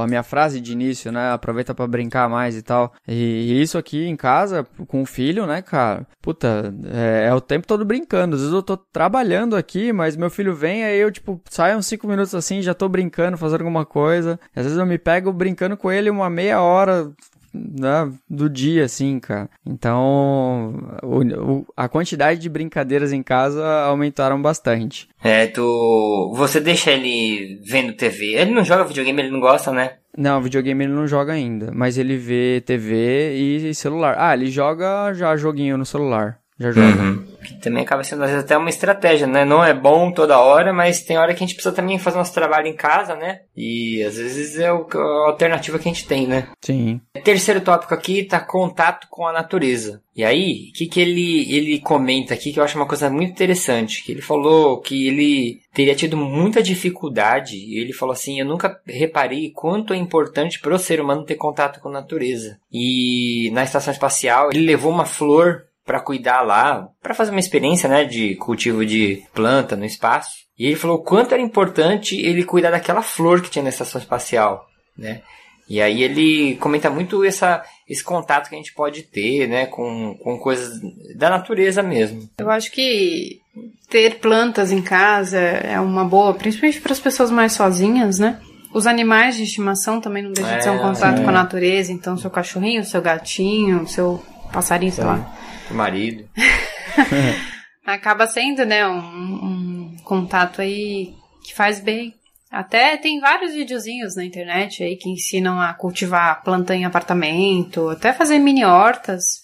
[0.00, 1.32] a minha frase de início, né?
[1.32, 2.92] Aproveita pra brincar mais e tal.
[3.06, 6.06] E, e isso aqui em casa, com o filho, né, cara?
[6.20, 8.34] Puta, é, é o tempo todo brincando.
[8.34, 11.86] Às vezes eu tô trabalhando aqui, mas meu filho vem, aí eu, tipo, saio uns
[11.86, 14.38] cinco minutos assim, já tô brincando, fazendo alguma coisa.
[14.54, 17.12] Às vezes eu me pego brincando com ele uma meia hora,
[17.52, 19.48] né, do dia, assim, cara.
[19.66, 25.08] Então, o- o- a quantidade de brincadeiras em casa aumentaram bastante.
[25.22, 29.94] É, tu, você deixa ele vendo TV, ele não joga videogame, ele não gosta, né?
[30.16, 34.14] Não, videogame ele não joga ainda, mas ele vê TV e celular.
[34.18, 36.38] Ah, ele joga já joguinho no celular.
[36.58, 37.18] Já joga.
[37.42, 39.44] Que também acaba sendo às vezes até uma estratégia, né?
[39.44, 42.32] Não é bom toda hora, mas tem hora que a gente precisa também fazer nosso
[42.34, 43.40] trabalho em casa, né?
[43.56, 46.46] E às vezes é o- a alternativa que a gente tem, né?
[46.60, 47.00] Sim.
[47.24, 50.00] Terceiro tópico aqui tá contato com a natureza.
[50.14, 53.30] E aí, o que, que ele, ele comenta aqui que eu acho uma coisa muito
[53.32, 54.04] interessante?
[54.04, 57.56] Que ele falou que ele teria tido muita dificuldade.
[57.56, 61.36] E ele falou assim: Eu nunca reparei quanto é importante para o ser humano ter
[61.36, 62.58] contato com a natureza.
[62.70, 67.88] E na estação espacial, ele levou uma flor para cuidar lá, para fazer uma experiência,
[67.88, 70.30] né, de cultivo de planta no espaço.
[70.58, 74.00] E ele falou o quanto era importante ele cuidar daquela flor que tinha na estação
[74.00, 74.64] espacial,
[74.96, 75.22] né?
[75.68, 80.14] E aí ele comenta muito essa, esse contato que a gente pode ter, né, com,
[80.22, 80.78] com coisas
[81.16, 82.28] da natureza mesmo.
[82.36, 83.40] Eu acho que
[83.88, 88.38] ter plantas em casa é uma boa, principalmente para as pessoas mais sozinhas, né?
[88.74, 91.24] Os animais de estimação também não deixam de ser um É, contato sim.
[91.24, 91.92] com a natureza.
[91.92, 95.30] Então, seu cachorrinho, seu gatinho, seu passarinho, sei lá.
[95.70, 96.28] O marido.
[97.84, 102.14] acaba sendo, né, um, um contato aí que faz bem.
[102.50, 108.12] Até tem vários videozinhos na internet aí que ensinam a cultivar planta em apartamento, até
[108.12, 109.42] fazer mini hortas.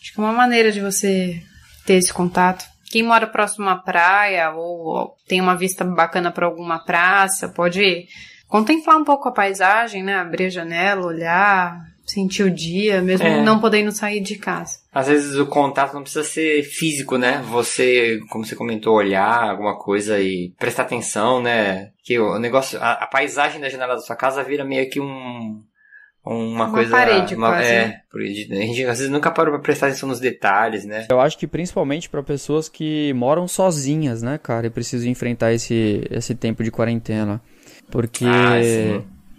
[0.00, 1.42] Acho que é uma maneira de você
[1.84, 2.64] ter esse contato.
[2.90, 8.06] Quem mora próximo à praia ou tem uma vista bacana para alguma praça, pode
[8.48, 10.14] contemplar um pouco a paisagem, né?
[10.14, 13.42] Abrir a janela, olhar, sentir o dia, mesmo é.
[13.42, 14.78] não podendo sair de casa.
[14.92, 17.42] Às vezes o contato não precisa ser físico, né?
[17.50, 21.90] Você, como você comentou, olhar alguma coisa e prestar atenção, né?
[22.04, 25.60] Que o negócio, a, a paisagem da janela da sua casa vira meio que um
[26.26, 26.90] uma, uma coisa.
[26.90, 27.68] Parede, uma, quase.
[27.68, 31.06] É, a gente às vezes nunca parou pra prestar atenção nos detalhes, né?
[31.08, 36.04] Eu acho que principalmente para pessoas que moram sozinhas, né, cara, e precisam enfrentar esse,
[36.10, 37.40] esse tempo de quarentena.
[37.90, 38.24] Porque.
[38.24, 38.58] Ah,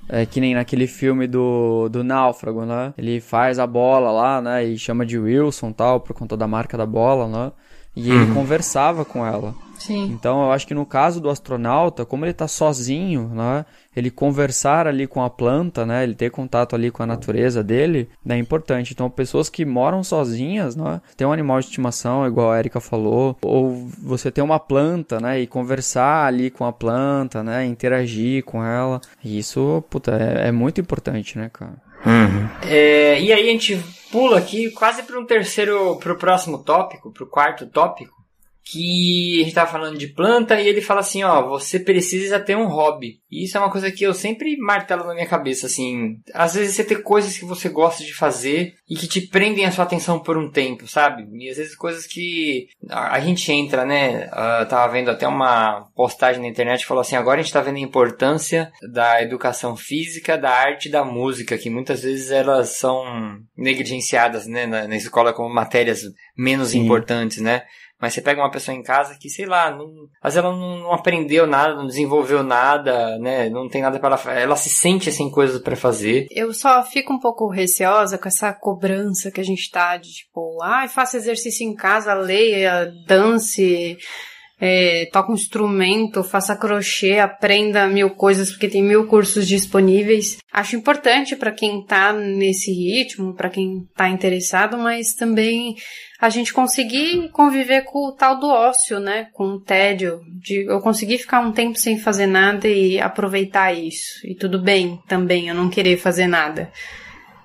[0.10, 2.93] é que nem naquele filme do, do Náufrago, né?
[2.98, 4.63] Ele faz a bola lá, né?
[4.65, 7.52] E chama de Wilson tal, por conta da marca da bola, né?
[7.96, 8.34] E ele uhum.
[8.36, 9.54] conversava com ela.
[9.78, 10.06] Sim.
[10.06, 13.66] Então eu acho que no caso do astronauta, como ele está sozinho, né?
[13.96, 16.04] Ele conversar ali com a planta, né?
[16.04, 18.94] Ele ter contato ali com a natureza dele, né, é importante.
[18.94, 21.02] Então pessoas que moram sozinhas, né?
[21.16, 25.40] Tem um animal de estimação, igual a Erika falou, ou você tem uma planta, né?
[25.40, 27.66] E conversar ali com a planta, né?
[27.66, 29.02] Interagir com ela.
[29.24, 31.88] Isso, puta, é, é muito importante, né, cara?
[32.06, 32.48] Uhum.
[32.70, 37.12] É, e aí a gente pula aqui quase para um terceiro, para o próximo tópico,
[37.12, 38.16] para o quarto tópico,
[38.69, 42.58] que a gente tava falando de planta e ele fala assim, ó, você precisa ter
[42.58, 43.21] um hobby.
[43.32, 46.19] E isso é uma coisa que eu sempre martelo na minha cabeça, assim.
[46.34, 49.71] Às vezes você tem coisas que você gosta de fazer e que te prendem a
[49.71, 51.27] sua atenção por um tempo, sabe?
[51.34, 54.30] E às vezes coisas que a, gente entra, né?
[54.60, 57.62] Eu tava vendo até uma postagem na internet que falou assim, agora a gente tá
[57.62, 62.77] vendo a importância da educação física, da arte e da música, que muitas vezes elas
[62.77, 63.03] são
[63.56, 66.01] negligenciadas, né, na, na escola como matérias
[66.38, 66.80] menos Sim.
[66.80, 67.63] importantes, né?
[68.00, 69.88] Mas você pega uma pessoa em casa que, sei lá, não,
[70.22, 73.50] às vezes ela não, não aprendeu nada, não desenvolveu nada, né?
[73.50, 76.28] Não tem nada para ela Ela se sente sem coisas para fazer.
[76.30, 80.62] Eu só fico um pouco receosa com essa cobrança que a gente tá de tipo,
[80.62, 83.98] ah, faça exercício em casa, leia, dance.
[84.60, 90.38] É, toca um instrumento, faça crochê, aprenda mil coisas porque tem mil cursos disponíveis.
[90.52, 95.76] Acho importante para quem tá nesse ritmo, para quem tá interessado, mas também
[96.19, 99.27] a gente conseguir conviver com o tal do ócio, né?
[99.34, 104.25] Com o tédio, de eu conseguir ficar um tempo sem fazer nada e aproveitar isso.
[104.25, 106.71] E tudo bem também eu não querer fazer nada,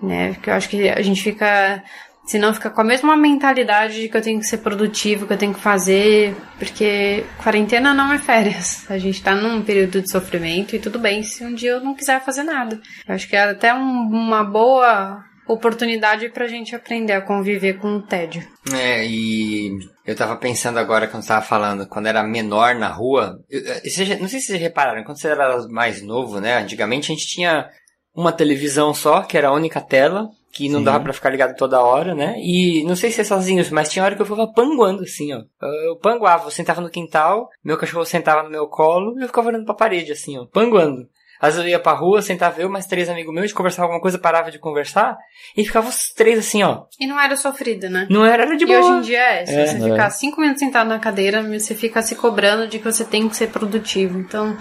[0.00, 0.32] né?
[0.32, 1.82] Porque eu acho que a gente fica
[2.24, 5.38] Senão fica com a mesma mentalidade de que eu tenho que ser produtivo, que eu
[5.38, 8.88] tenho que fazer, porque quarentena não é férias.
[8.88, 11.94] A gente tá num período de sofrimento e tudo bem se um dia eu não
[11.94, 12.80] quiser fazer nada.
[13.06, 17.96] Eu acho que é até um, uma boa oportunidade pra gente aprender a conviver com
[17.96, 18.46] o tédio.
[18.72, 19.70] É, e
[20.06, 24.18] eu tava pensando agora quando você tava falando, quando era menor na rua, eu, eu,
[24.20, 27.68] não sei se vocês repararam, quando você era mais novo, né, antigamente a gente tinha
[28.14, 30.84] uma televisão só, que era a única tela, que não Sim.
[30.84, 32.34] dava para ficar ligado toda hora, né?
[32.38, 35.42] E não sei se é sozinho, mas tinha hora que eu ficava panguando, assim, ó.
[35.86, 39.48] Eu panguava, eu sentava no quintal, meu cachorro sentava no meu colo e eu ficava
[39.48, 41.08] olhando pra parede, assim, ó, panguando.
[41.42, 44.16] Às vezes eu ia pra rua, sentava eu, mais três amigos meus, conversava alguma coisa,
[44.16, 45.18] parava de conversar,
[45.56, 46.84] e ficava os três assim, ó.
[47.00, 48.06] E não era sofrido, né?
[48.08, 48.78] Não era, era de boa.
[48.78, 49.90] E hoje em dia é, se é, você é.
[49.90, 53.36] ficar cinco minutos sentado na cadeira, você fica se cobrando de que você tem que
[53.36, 54.20] ser produtivo.
[54.20, 54.56] Então,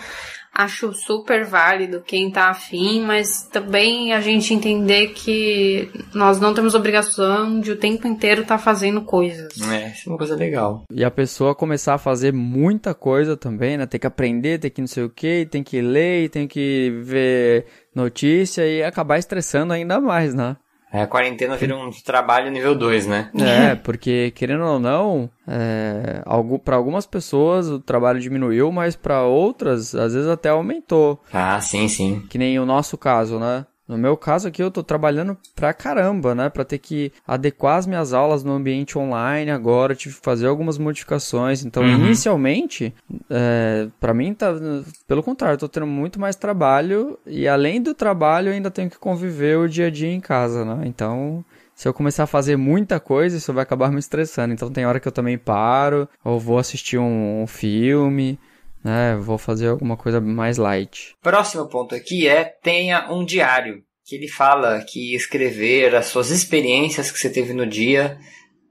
[0.54, 6.76] acho super válido quem tá afim, mas também a gente entender que nós não temos
[6.76, 9.54] obrigação de o tempo inteiro estar tá fazendo coisas.
[9.62, 10.84] É, isso é uma coisa legal.
[10.92, 13.86] E a pessoa começar a fazer muita coisa também, né?
[13.86, 17.66] Tem que aprender, tem que não sei o que, tem que ler, tem que ver
[17.96, 20.58] notícia e acabar estressando ainda mais, né?
[20.94, 23.30] É, a quarentena vira um trabalho nível 2, né?
[23.40, 26.22] É, porque querendo ou não, é,
[26.66, 31.22] para algumas pessoas o trabalho diminuiu, mas para outras, às vezes até aumentou.
[31.32, 32.26] Ah, sim, sim.
[32.30, 33.66] Que nem o nosso caso, né?
[33.92, 36.50] No meu caso aqui, eu tô trabalhando pra caramba, né?
[36.50, 40.78] Pra ter que adequar as minhas aulas no ambiente online agora, tive que fazer algumas
[40.78, 41.66] modificações.
[41.66, 42.06] Então, uhum.
[42.06, 42.96] inicialmente,
[43.30, 44.54] é, para mim, tá.
[45.06, 48.90] Pelo contrário, eu tô tendo muito mais trabalho e além do trabalho, eu ainda tenho
[48.90, 50.84] que conviver o dia a dia em casa, né?
[50.86, 51.44] Então.
[51.74, 54.54] Se eu começar a fazer muita coisa, isso vai acabar me estressando.
[54.54, 58.38] Então tem hora que eu também paro, ou vou assistir um, um filme,
[58.84, 59.16] né?
[59.18, 61.16] Vou fazer alguma coisa mais light.
[61.22, 63.84] Próximo ponto aqui é tenha um diário.
[64.06, 68.18] Que ele fala que escrever as suas experiências que você teve no dia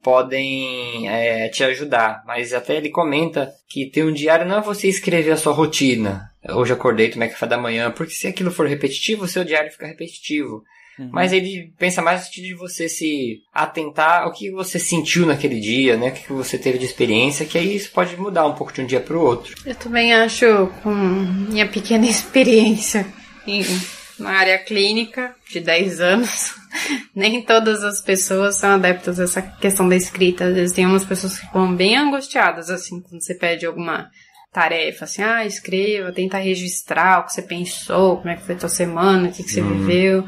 [0.03, 2.23] podem é, te ajudar.
[2.27, 6.31] Mas até ele comenta que ter um diário não é você escrever a sua rotina.
[6.49, 9.87] Hoje acordei, tomei café da manhã, porque se aquilo for repetitivo, o seu diário fica
[9.87, 10.63] repetitivo.
[11.01, 11.09] Uhum.
[11.11, 15.59] Mas ele pensa mais no sentido de você se atentar ao que você sentiu naquele
[15.59, 16.11] dia, né?
[16.11, 18.87] O que você teve de experiência, que aí isso pode mudar um pouco de um
[18.87, 19.57] dia para o outro.
[19.65, 23.07] Eu também acho, com minha pequena experiência
[23.47, 23.65] em
[24.19, 26.53] uma área clínica de 10 anos,
[27.17, 30.45] nem todas as pessoas são adeptas a essa questão da escrita.
[30.45, 34.11] Às vezes tem umas pessoas que ficam bem angustiadas, assim, quando você pede alguma
[34.53, 38.59] tarefa, assim, ah, escreva, tenta registrar o que você pensou, como é que foi a
[38.59, 39.79] tua semana, o que, que você uhum.
[39.79, 40.27] viveu.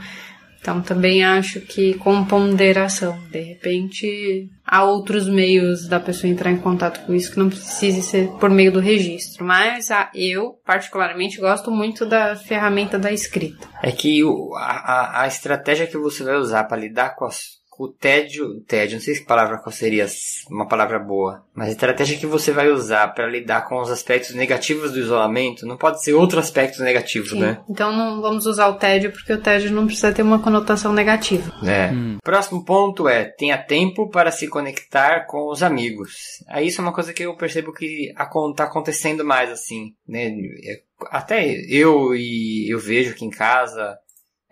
[0.63, 6.57] Então também acho que com ponderação, de repente há outros meios da pessoa entrar em
[6.57, 9.45] contato com isso que não precise ser por meio do registro.
[9.45, 13.69] Mas ah, eu, particularmente, gosto muito da ferramenta da escrita.
[13.83, 17.89] É que o, a, a estratégia que você vai usar para lidar com as o
[17.89, 20.07] tédio, tédio, não sei se palavra qual seria
[20.51, 24.35] uma palavra boa, mas a estratégia que você vai usar para lidar com os aspectos
[24.35, 27.41] negativos do isolamento não pode ser outro aspecto negativo, Sim.
[27.41, 27.61] né?
[27.69, 31.53] Então não vamos usar o tédio porque o tédio não precisa ter uma conotação negativa.
[31.67, 31.91] É.
[31.93, 32.19] Hum.
[32.23, 36.13] Próximo ponto é tenha tempo para se conectar com os amigos.
[36.49, 40.29] Aí isso é uma coisa que eu percebo que está acontecendo mais assim, né?
[40.65, 43.99] É, até eu e eu vejo aqui em casa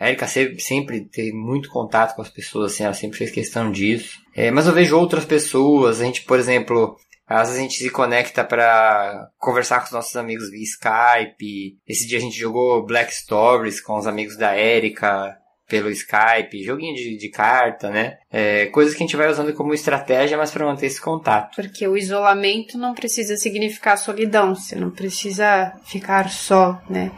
[0.00, 4.18] a Erika sempre tem muito contato com as pessoas, assim, ela sempre fez questão disso.
[4.34, 6.96] É, mas eu vejo outras pessoas, a gente, por exemplo,
[7.28, 11.76] às vezes a gente se conecta para conversar com os nossos amigos via Skype.
[11.86, 15.36] Esse dia a gente jogou Black Stories com os amigos da Erika
[15.68, 18.16] pelo Skype, joguinho de, de carta, né?
[18.28, 21.54] É, coisas que a gente vai usando como estratégia, mas para manter esse contato.
[21.54, 27.12] Porque o isolamento não precisa significar solidão, você não precisa ficar só, né?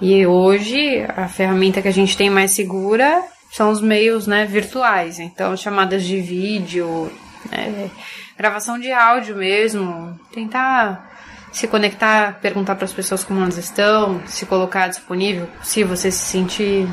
[0.00, 5.20] E hoje a ferramenta que a gente tem mais segura são os meios né, virtuais,
[5.20, 7.10] então chamadas de vídeo,
[7.50, 7.88] né,
[8.36, 11.12] gravação de áudio mesmo, tentar
[11.52, 16.24] se conectar, perguntar para as pessoas como elas estão, se colocar disponível, se você se
[16.24, 16.88] sentir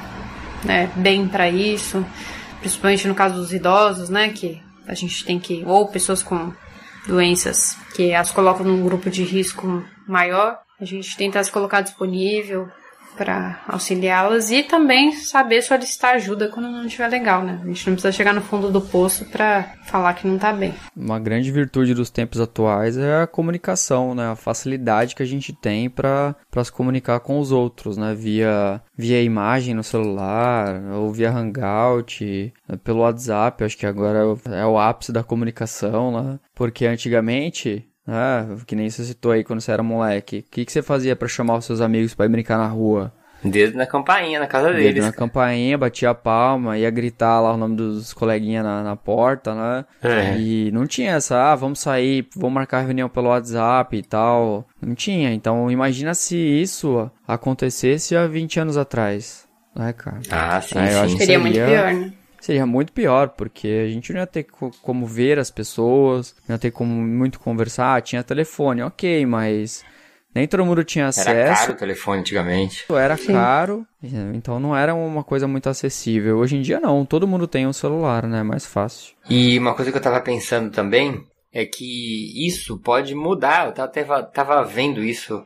[0.64, 2.06] né, bem para isso,
[2.60, 6.54] principalmente no caso dos idosos, né, que a gente tem que ou pessoas com
[7.08, 12.70] doenças que as colocam num grupo de risco maior, a gente tenta se colocar disponível,
[13.16, 17.60] para auxiliá-las e também saber solicitar ajuda quando não estiver legal, né?
[17.64, 20.74] A gente não precisa chegar no fundo do poço para falar que não tá bem.
[20.96, 24.32] Uma grande virtude dos tempos atuais é a comunicação, né?
[24.32, 28.14] A facilidade que a gente tem para se comunicar com os outros, né?
[28.16, 32.78] Via, via imagem no celular ou via Hangout, né?
[32.84, 34.20] pelo WhatsApp, acho que agora
[34.52, 36.40] é o ápice da comunicação, né?
[36.56, 40.40] Porque antigamente ah, que nem você citou aí quando você era moleque.
[40.40, 43.14] O que, que você fazia para chamar os seus amigos para ir brincar na rua?
[43.44, 44.94] Dedo na campainha, na casa deles.
[44.94, 48.96] Dedo na campainha, batia a palma, ia gritar lá o nome dos coleguinhas na, na
[48.96, 49.86] porta, né?
[50.04, 50.38] É.
[50.38, 54.68] E não tinha essa, ah, vamos sair, vamos marcar reunião pelo WhatsApp e tal.
[54.80, 55.34] Não tinha.
[55.34, 59.50] Então imagina se isso acontecesse há 20 anos atrás.
[59.76, 60.20] Né, cara?
[60.30, 60.94] Ah, sim, Aí, sim.
[60.94, 62.14] Seria, seria muito pior, né?
[62.42, 64.46] Seria muito pior, porque a gente não ia ter
[64.82, 69.86] como ver as pessoas, não ia ter como muito conversar, tinha telefone, ok, mas
[70.34, 71.30] nem todo mundo tinha acesso.
[71.30, 72.86] Era caro o telefone antigamente.
[72.90, 73.34] Era Sim.
[73.34, 73.86] caro,
[74.34, 76.38] então não era uma coisa muito acessível.
[76.38, 78.40] Hoje em dia não, todo mundo tem um celular, né?
[78.40, 79.14] É mais fácil.
[79.30, 83.68] E uma coisa que eu tava pensando também é que isso pode mudar.
[83.68, 85.46] Eu tava, tava vendo isso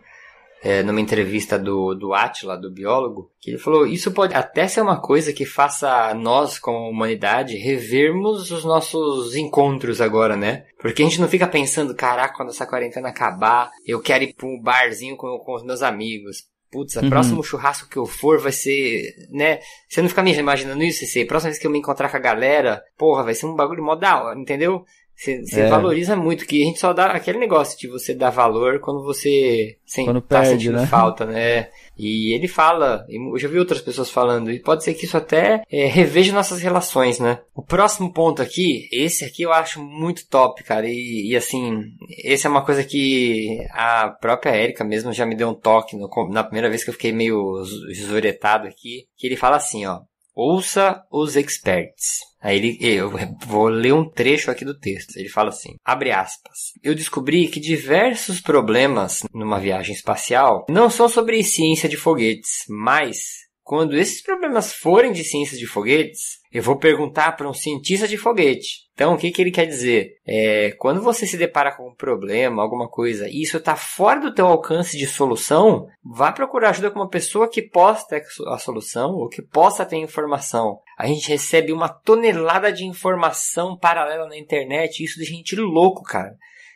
[0.63, 4.81] é, numa entrevista do, do Atila, do biólogo, que ele falou: Isso pode até ser
[4.81, 10.65] uma coisa que faça nós, como humanidade, revermos os nossos encontros agora, né?
[10.79, 14.47] Porque a gente não fica pensando, caraca, quando essa quarentena acabar, eu quero ir pra
[14.47, 16.43] um barzinho com, com os meus amigos.
[16.71, 17.09] Putz, o uhum.
[17.09, 19.59] próximo churrasco que eu for vai ser, né?
[19.87, 22.19] Você não fica me imaginando isso, a próxima vez que eu me encontrar com a
[22.19, 24.83] galera, porra, vai ser um bagulho mó da hora, entendeu?
[25.15, 25.69] Você é.
[25.69, 29.77] valoriza muito, que a gente só dá aquele negócio de você dar valor quando você
[29.85, 30.85] sem, quando tá perde, sentindo né?
[30.85, 31.69] falta, né?
[31.97, 35.63] E ele fala, eu já vi outras pessoas falando, e pode ser que isso até
[35.71, 37.39] é, reveja nossas relações, né?
[37.55, 41.83] O próximo ponto aqui, esse aqui eu acho muito top, cara, e, e assim,
[42.23, 46.09] esse é uma coisa que a própria Érica mesmo já me deu um toque no,
[46.29, 50.01] na primeira vez que eu fiquei meio zoretado aqui, que ele fala assim, ó,
[50.35, 52.19] ouça os experts.
[52.41, 53.11] Aí ele, eu
[53.47, 55.17] vou ler um trecho aqui do texto.
[55.17, 56.73] Ele fala assim: abre aspas.
[56.83, 63.44] Eu descobri que diversos problemas numa viagem espacial não são sobre ciência de foguetes, mas
[63.65, 68.15] quando esses problemas forem de ciências de foguetes, eu vou perguntar para um cientista de
[68.15, 68.85] foguete.
[68.93, 70.17] Então, o que, que ele quer dizer?
[70.23, 74.35] É, quando você se depara com um problema, alguma coisa, e isso está fora do
[74.35, 79.15] teu alcance de solução, vá procurar ajuda com uma pessoa que possa ter a solução
[79.15, 80.77] ou que possa ter informação.
[80.95, 86.03] A gente recebe uma tonelada de informação paralela na internet, isso deixa a gente louco,
[86.03, 86.35] cara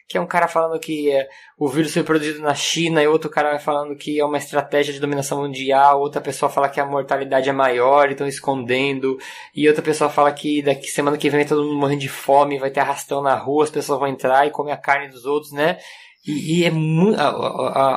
[0.10, 3.30] que é um cara falando que é, o vírus foi produzido na China, e outro
[3.30, 7.48] cara falando que é uma estratégia de dominação mundial, outra pessoa fala que a mortalidade
[7.48, 9.20] é maior e estão escondendo,
[9.56, 12.72] e outra pessoa fala que daqui semana que vem todo mundo morrendo de fome, vai
[12.72, 15.78] ter arrastão na rua, as pessoas vão entrar e comer a carne dos outros, né?
[16.26, 17.20] E, e é muito.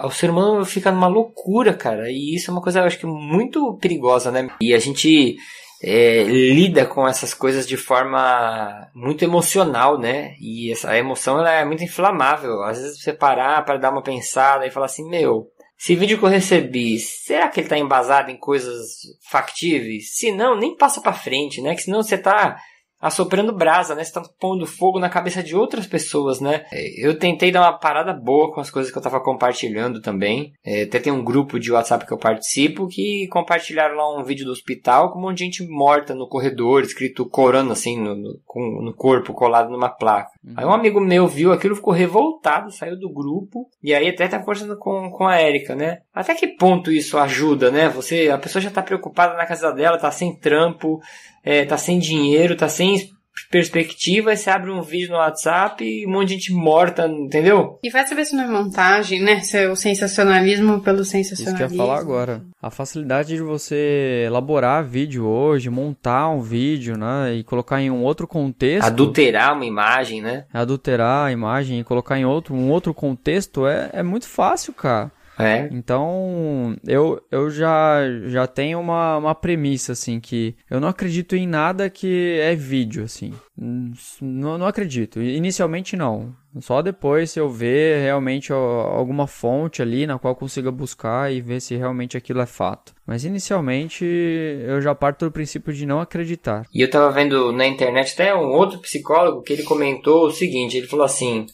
[0.04, 2.10] O ser humano fica numa loucura, cara.
[2.10, 4.48] E isso é uma coisa, eu acho que muito perigosa, né?
[4.60, 5.36] E a gente
[5.82, 10.36] é, lida com essas coisas de forma muito emocional, né?
[10.40, 12.62] E essa emoção ela é muito inflamável.
[12.62, 16.24] Às vezes você parar para dar uma pensada e falar assim, meu, esse vídeo que
[16.24, 20.14] eu recebi, será que ele está embasado em coisas factíveis?
[20.16, 21.74] Se não, nem passa para frente, né?
[21.74, 22.56] Que senão você tá
[23.02, 24.04] assoprando brasa, né?
[24.04, 26.64] Você tá pondo fogo na cabeça de outras pessoas, né?
[26.72, 30.52] É, eu tentei dar uma parada boa com as coisas que eu tava compartilhando também.
[30.64, 34.46] É, até tem um grupo de WhatsApp que eu participo que compartilharam lá um vídeo
[34.46, 38.40] do hospital com um monte de gente morta no corredor, escrito corona assim no, no,
[38.46, 40.30] com, no corpo colado numa placa.
[40.44, 40.54] Uhum.
[40.56, 44.38] Aí um amigo meu viu aquilo, ficou revoltado, saiu do grupo e aí até tá
[44.38, 45.98] conversando com, com a Erika, né?
[46.14, 47.88] Até que ponto isso ajuda, né?
[47.88, 51.00] Você, a pessoa já tá preocupada na casa dela, tá sem trampo,
[51.44, 53.10] é, tá sem dinheiro, tá sem
[53.50, 57.78] perspectiva, e você abre um vídeo no WhatsApp e um monte de gente morta, entendeu?
[57.82, 59.40] E vai saber se não é montagem, né?
[59.40, 61.66] Se é o sensacionalismo pelo sensacionalismo.
[61.66, 62.42] Isso que eu ia falar agora.
[62.60, 67.34] A facilidade de você elaborar vídeo hoje, montar um vídeo, né?
[67.34, 68.86] E colocar em um outro contexto.
[68.86, 70.44] Adulterar uma imagem, né?
[70.52, 75.10] Adulterar a imagem e colocar em outro, um outro contexto é, é muito fácil, cara.
[75.38, 75.68] É.
[75.72, 81.46] Então, eu, eu já, já tenho uma, uma premissa, assim, que eu não acredito em
[81.46, 83.32] nada que é vídeo, assim.
[83.56, 85.22] Não, não acredito.
[85.22, 86.34] Inicialmente, não.
[86.60, 91.60] Só depois, se eu ver realmente alguma fonte ali na qual consiga buscar e ver
[91.60, 92.94] se realmente aquilo é fato.
[93.06, 96.66] Mas inicialmente, eu já parto do princípio de não acreditar.
[96.74, 100.76] E eu tava vendo na internet até um outro psicólogo que ele comentou o seguinte:
[100.76, 101.46] ele falou assim.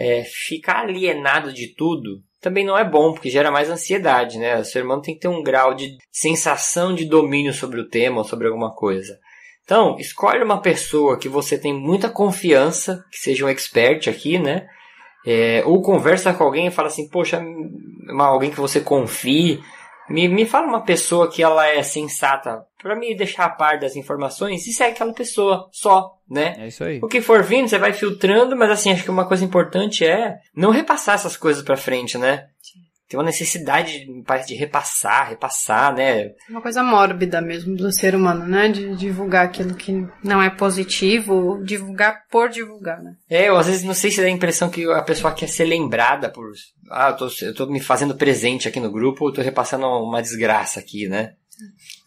[0.00, 4.58] É, ficar alienado de tudo também não é bom, porque gera mais ansiedade, né?
[4.58, 8.18] O ser humano tem que ter um grau de sensação de domínio sobre o tema
[8.18, 9.18] ou sobre alguma coisa.
[9.64, 14.66] Então, escolhe uma pessoa que você tem muita confiança, que seja um expert aqui, né?
[15.26, 17.38] É, ou conversa com alguém e fala assim, poxa,
[18.08, 19.60] uma, alguém que você confie,
[20.08, 23.96] me, me fala uma pessoa que ela é sensata para me deixar a par das
[23.96, 26.54] informações e segue aquela pessoa só, né?
[26.58, 27.00] É isso aí.
[27.02, 30.38] O que for vindo, você vai filtrando, mas assim, acho que uma coisa importante é
[30.54, 32.46] não repassar essas coisas para frente, né?
[33.08, 36.32] Tem uma necessidade, parece, de repassar, repassar, né?
[36.48, 38.68] Uma coisa mórbida mesmo do ser humano, né?
[38.68, 43.14] De divulgar aquilo que não é positivo, divulgar por divulgar, né?
[43.30, 45.64] É, eu às vezes não sei se dá a impressão que a pessoa quer ser
[45.64, 46.52] lembrada por.
[46.90, 50.20] Ah, eu tô, eu tô me fazendo presente aqui no grupo, ou tô repassando uma
[50.20, 51.32] desgraça aqui, né?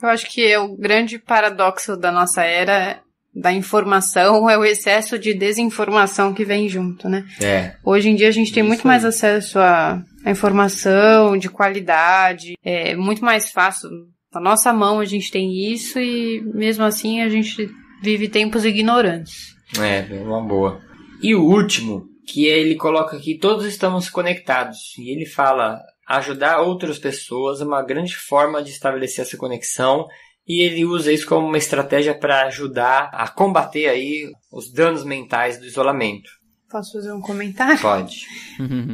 [0.01, 3.01] Eu acho que é o grande paradoxo da nossa era
[3.33, 7.25] da informação é o excesso de desinformação que vem junto, né?
[7.41, 7.75] É.
[7.83, 12.53] Hoje em dia a gente tem Isso muito mais acesso a, a, informação de qualidade,
[12.63, 13.89] é muito mais fácil.
[14.33, 17.69] Na nossa mão a gente tem isso e mesmo assim a gente
[18.01, 19.55] vive tempos ignorantes.
[19.79, 20.81] É, uma boa.
[21.21, 24.97] E o último, que ele coloca aqui, todos estamos conectados.
[24.97, 30.07] E ele fala, ajudar outras pessoas é uma grande forma de estabelecer essa conexão
[30.47, 35.59] e ele usa isso como uma estratégia para ajudar a combater aí os danos mentais
[35.59, 36.29] do isolamento.
[36.69, 37.79] Posso fazer um comentário?
[37.79, 38.25] Pode.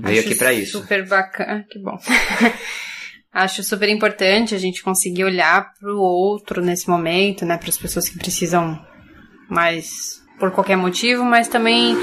[0.01, 0.79] Veio aqui para isso.
[0.79, 1.97] Super bacana, que bom.
[3.31, 7.77] Acho super importante a gente conseguir olhar para o outro nesse momento, né, para as
[7.77, 8.79] pessoas que precisam
[9.47, 11.95] mais por qualquer motivo, mas também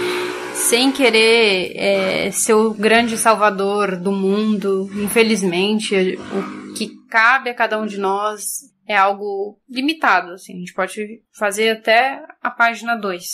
[0.54, 4.88] sem querer é, ser o grande salvador do mundo.
[4.94, 10.74] Infelizmente, o que cabe a cada um de nós é algo limitado, assim, a gente
[10.74, 13.24] pode fazer até a página 2.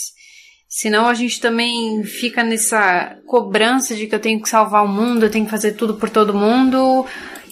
[0.67, 5.25] Senão a gente também fica nessa cobrança de que eu tenho que salvar o mundo,
[5.25, 7.05] eu tenho que fazer tudo por todo mundo.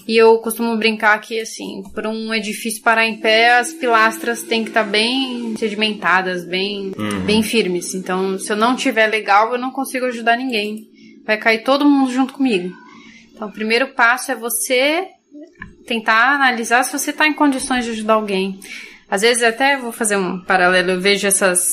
[0.08, 4.64] E eu costumo brincar que, assim, para um edifício parar em pé, as pilastras têm
[4.64, 7.26] que estar tá bem sedimentadas, bem, uhum.
[7.26, 7.93] bem firmes.
[7.93, 10.88] Então, se eu não tiver legal, eu não consigo ajudar ninguém.
[11.26, 12.74] Vai cair todo mundo junto comigo.
[13.34, 15.10] Então, o primeiro passo é você
[15.90, 18.60] tentar analisar se você está em condições de ajudar alguém.
[19.10, 21.72] Às vezes até vou fazer um paralelo, eu vejo essas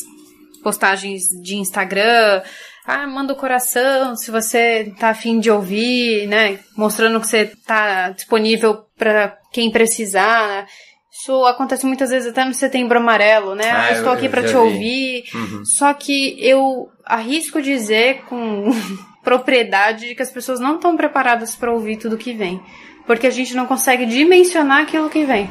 [0.62, 2.42] postagens de Instagram,
[2.86, 6.58] ah, manda o coração se você tá afim de ouvir, né?
[6.74, 10.66] Mostrando que você tá disponível para quem precisar, né?
[11.12, 13.70] Isso acontece muitas vezes até no setembro amarelo, né?
[13.70, 14.56] Ah, estou aqui para te vi.
[14.56, 15.24] ouvir.
[15.34, 15.64] Uhum.
[15.64, 18.70] Só que eu arrisco dizer com
[19.24, 22.62] propriedade de que as pessoas não estão preparadas para ouvir tudo que vem
[23.06, 25.48] porque a gente não consegue dimensionar aquilo que vem.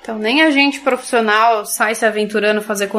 [0.00, 2.90] Então nem a gente profissional sai se aventurando fazer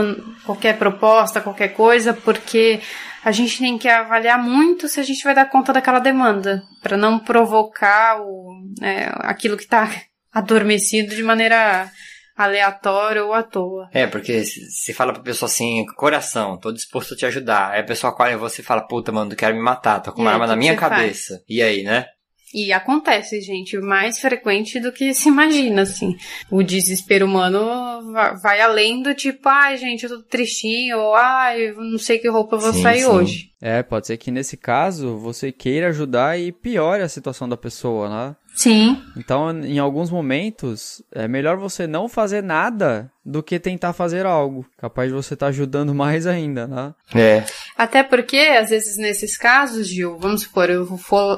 [0.45, 2.79] qualquer proposta, qualquer coisa, porque
[3.23, 6.97] a gente tem que avaliar muito se a gente vai dar conta daquela demanda, para
[6.97, 9.89] não provocar o, né, aquilo que está
[10.33, 11.91] adormecido de maneira
[12.35, 13.89] aleatória ou à toa.
[13.91, 17.71] É, porque se fala pra pessoa assim, coração, tô disposto a te ajudar.
[17.71, 20.21] Aí a pessoa acolhe você e fala, puta, mano, tu quer me matar, tô com
[20.21, 21.35] uma arma na minha cabeça.
[21.35, 21.45] Faz?
[21.47, 22.05] E aí, né?
[22.53, 26.15] E acontece, gente, mais frequente do que se imagina, assim.
[26.49, 31.97] O desespero humano vai além do tipo, ai, gente, eu tô tristinho, ou ai, não
[31.97, 33.07] sei que roupa eu vou sim, sair sim.
[33.07, 33.51] hoje.
[33.61, 38.09] É, pode ser que nesse caso você queira ajudar e piore a situação da pessoa,
[38.09, 38.35] né?
[38.53, 39.01] Sim.
[39.15, 44.65] Então, em alguns momentos, é melhor você não fazer nada do que tentar fazer algo.
[44.77, 46.93] Capaz de você estar tá ajudando mais ainda, né?
[47.15, 47.43] É.
[47.77, 50.97] Até porque, às vezes, nesses casos, Gil, vamos supor, eu vou,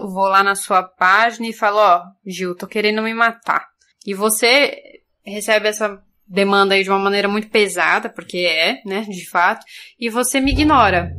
[0.09, 3.68] vou lá na sua página e falo, ó, oh, Gil, tô querendo me matar.
[4.05, 4.82] E você
[5.26, 9.66] recebe essa demanda aí de uma maneira muito pesada, porque é, né, de fato,
[9.99, 11.16] e você me ignora.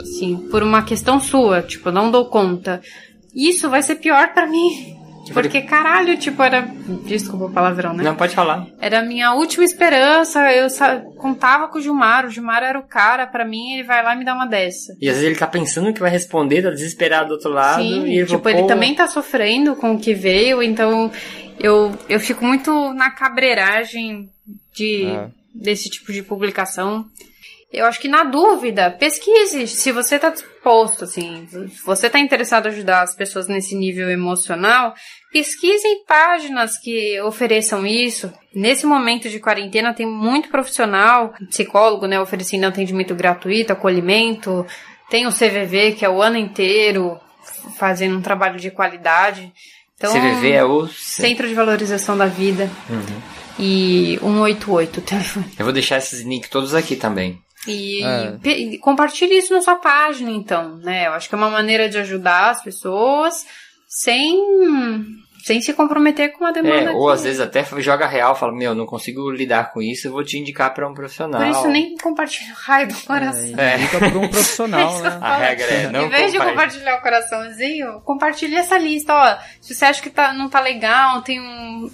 [0.00, 2.80] Assim, por uma questão sua, tipo, eu não dou conta.
[3.34, 6.62] Isso vai ser pior para mim porque, caralho, tipo, era.
[7.04, 8.04] Desculpa o palavrão, né?
[8.04, 8.66] Não, pode falar.
[8.80, 10.40] Era a minha última esperança.
[10.52, 10.68] Eu
[11.16, 12.26] contava com o Gilmar.
[12.26, 14.94] O Gilmar era o cara, para mim, ele vai lá e me dá uma dessa.
[15.00, 17.82] E às vezes ele tá pensando que vai responder, tá desesperado do outro lado.
[17.82, 21.10] Sim, e tipo, ele também tá sofrendo com o que veio, então
[21.58, 24.30] eu, eu fico muito na cabreiragem
[24.74, 25.28] de, é.
[25.54, 27.06] desse tipo de publicação.
[27.74, 32.66] Eu acho que na dúvida, pesquise se você está disposto, assim, se você está interessado
[32.66, 34.94] em ajudar as pessoas nesse nível emocional,
[35.32, 38.32] pesquise em páginas que ofereçam isso.
[38.54, 44.64] Nesse momento de quarentena tem muito profissional, psicólogo, né, oferecendo atendimento gratuito, acolhimento,
[45.10, 47.18] tem o CVV que é o ano inteiro
[47.76, 49.52] fazendo um trabalho de qualidade.
[49.96, 52.70] Então, CVV é o Centro de Valorização da Vida.
[52.88, 53.22] Uhum.
[53.58, 55.46] E 188 o telefone.
[55.58, 57.43] Eu vou deixar esses links todos aqui também.
[57.66, 58.38] E, é.
[58.48, 61.06] e compartilhe isso na sua página, então, né?
[61.06, 63.46] Eu acho que é uma maneira de ajudar as pessoas
[63.88, 64.38] sem
[65.44, 66.90] sem se comprometer com a demanda.
[66.90, 70.12] É, ou às vezes até joga real, fala, meu, não consigo lidar com isso, eu
[70.12, 71.38] vou te indicar para um profissional.
[71.38, 73.58] Por isso nem compartilha o raio do coração.
[73.58, 75.18] É, indica para um profissional, né?
[75.20, 79.36] A regra é não Em vez de compartilhar o coraçãozinho, compartilhe essa lista, ó.
[79.60, 81.90] Se você acha que tá, não tá legal, tem um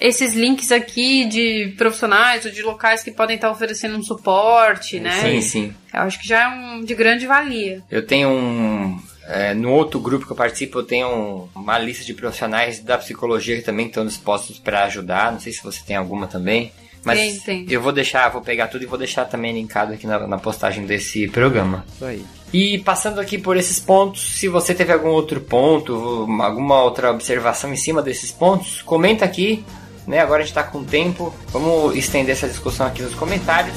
[0.00, 5.20] esses links aqui de profissionais ou de locais que podem estar oferecendo um suporte, né?
[5.20, 5.74] Sim, sim.
[5.92, 7.82] Eu acho que já é um, de grande valia.
[7.90, 8.98] Eu tenho um.
[9.26, 12.98] É, no outro grupo que eu participo, eu tenho um, uma lista de profissionais da
[12.98, 15.32] psicologia que também estão dispostos para ajudar.
[15.32, 16.72] Não sei se você tem alguma também.
[17.02, 17.66] Mas tem, tem.
[17.74, 20.86] eu vou deixar, vou pegar tudo e vou deixar também linkado aqui na, na postagem
[20.86, 21.84] desse programa.
[21.94, 22.24] Isso aí.
[22.52, 27.72] E passando aqui por esses pontos, se você teve algum outro ponto, alguma outra observação
[27.72, 29.64] em cima desses pontos, comenta aqui
[30.06, 30.20] né?
[30.20, 31.32] Agora a gente está com tempo.
[31.48, 33.76] Vamos estender essa discussão aqui nos comentários.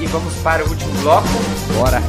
[0.00, 1.28] E vamos para o último bloco.
[1.74, 2.00] Bora!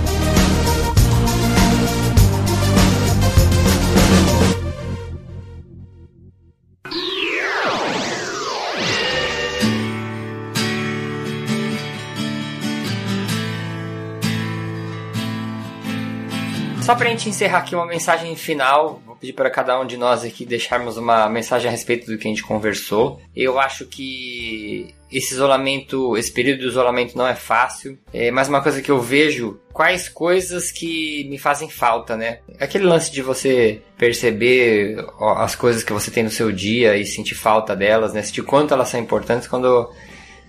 [16.84, 20.26] Só para a gente encerrar aqui uma mensagem final, pedir para cada um de nós
[20.26, 23.22] aqui deixarmos uma mensagem a respeito do que a gente conversou.
[23.34, 28.62] Eu acho que esse isolamento, esse período de isolamento não é fácil, é, mas uma
[28.62, 32.40] coisa que eu vejo, quais coisas que me fazem falta, né?
[32.60, 34.98] Aquele lance de você perceber
[35.38, 38.22] as coisas que você tem no seu dia e sentir falta delas, né?
[38.22, 39.90] Sentir quanto elas são importantes quando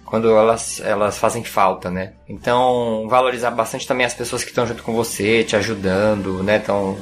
[0.05, 2.13] quando elas, elas fazem falta, né?
[2.29, 6.57] Então, valorizar bastante também as pessoas que estão junto com você, te ajudando, né?
[6.63, 6.97] Então,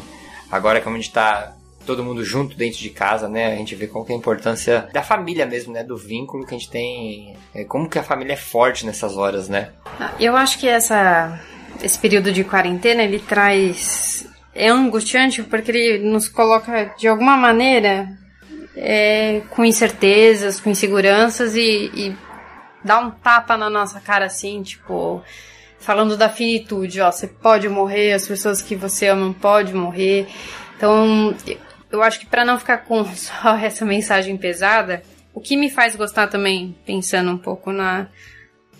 [0.50, 1.52] agora como a gente tá
[1.86, 3.52] todo mundo junto dentro de casa, né?
[3.52, 5.82] A gente vê qual que é a importância da família mesmo, né?
[5.82, 7.36] Do vínculo que a gente tem.
[7.54, 9.70] É, como que a família é forte nessas horas, né?
[9.98, 11.40] Ah, eu acho que essa,
[11.82, 14.26] esse período de quarentena, ele traz...
[14.54, 18.06] É angustiante porque ele nos coloca, de alguma maneira,
[18.76, 22.16] é, com incertezas, com inseguranças e, e
[22.84, 25.22] dá um tapa na nossa cara assim, tipo
[25.82, 30.28] falando da finitude, ó, você pode morrer, as pessoas que você ama podem morrer.
[30.76, 31.34] Então,
[31.92, 35.02] eu acho que para não ficar com só essa mensagem pesada,
[35.34, 38.08] o que me faz gostar também, pensando um pouco na,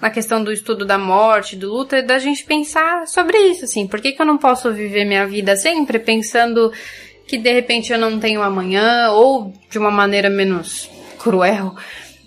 [0.01, 3.87] na questão do estudo da morte, do luto, é da gente pensar sobre isso, assim.
[3.87, 6.73] Por que, que eu não posso viver minha vida sempre pensando
[7.27, 11.75] que de repente eu não tenho amanhã, ou de uma maneira menos cruel,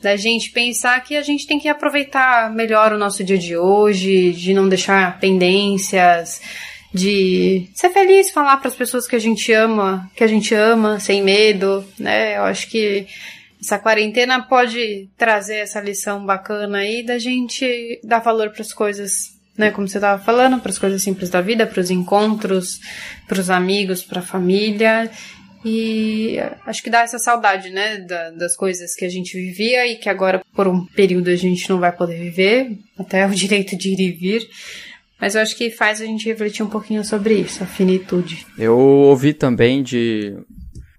[0.01, 4.31] da gente pensar que a gente tem que aproveitar melhor o nosso dia de hoje,
[4.31, 6.41] de não deixar pendências,
[6.93, 10.99] de ser feliz, falar para as pessoas que a gente ama, que a gente ama,
[10.99, 12.37] sem medo, né?
[12.37, 13.07] Eu acho que
[13.61, 19.35] essa quarentena pode trazer essa lição bacana aí da gente dar valor para as coisas,
[19.57, 19.71] né?
[19.71, 22.79] Como você estava falando, para as coisas simples da vida, para os encontros,
[23.27, 25.09] para os amigos, para a família.
[25.65, 29.95] E acho que dá essa saudade, né, da, das coisas que a gente vivia e
[29.95, 33.89] que agora, por um período, a gente não vai poder viver, até o direito de
[33.89, 34.47] ir e vir.
[35.19, 38.45] Mas eu acho que faz a gente refletir um pouquinho sobre isso, a finitude.
[38.57, 40.35] Eu ouvi também de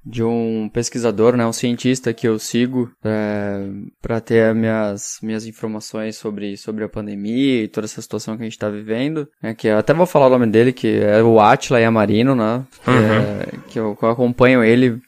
[0.06, 3.66] de um pesquisador, né, um cientista que eu sigo é,
[4.00, 8.44] para ter minhas, minhas informações sobre, sobre a pandemia e toda essa situação que a
[8.44, 9.28] gente está vivendo.
[9.42, 12.64] Né, que eu até vou falar o nome dele, que é o Atila Yamarino, né?
[12.84, 12.96] Que, uhum.
[12.96, 15.00] é, que, eu, que eu acompanho ele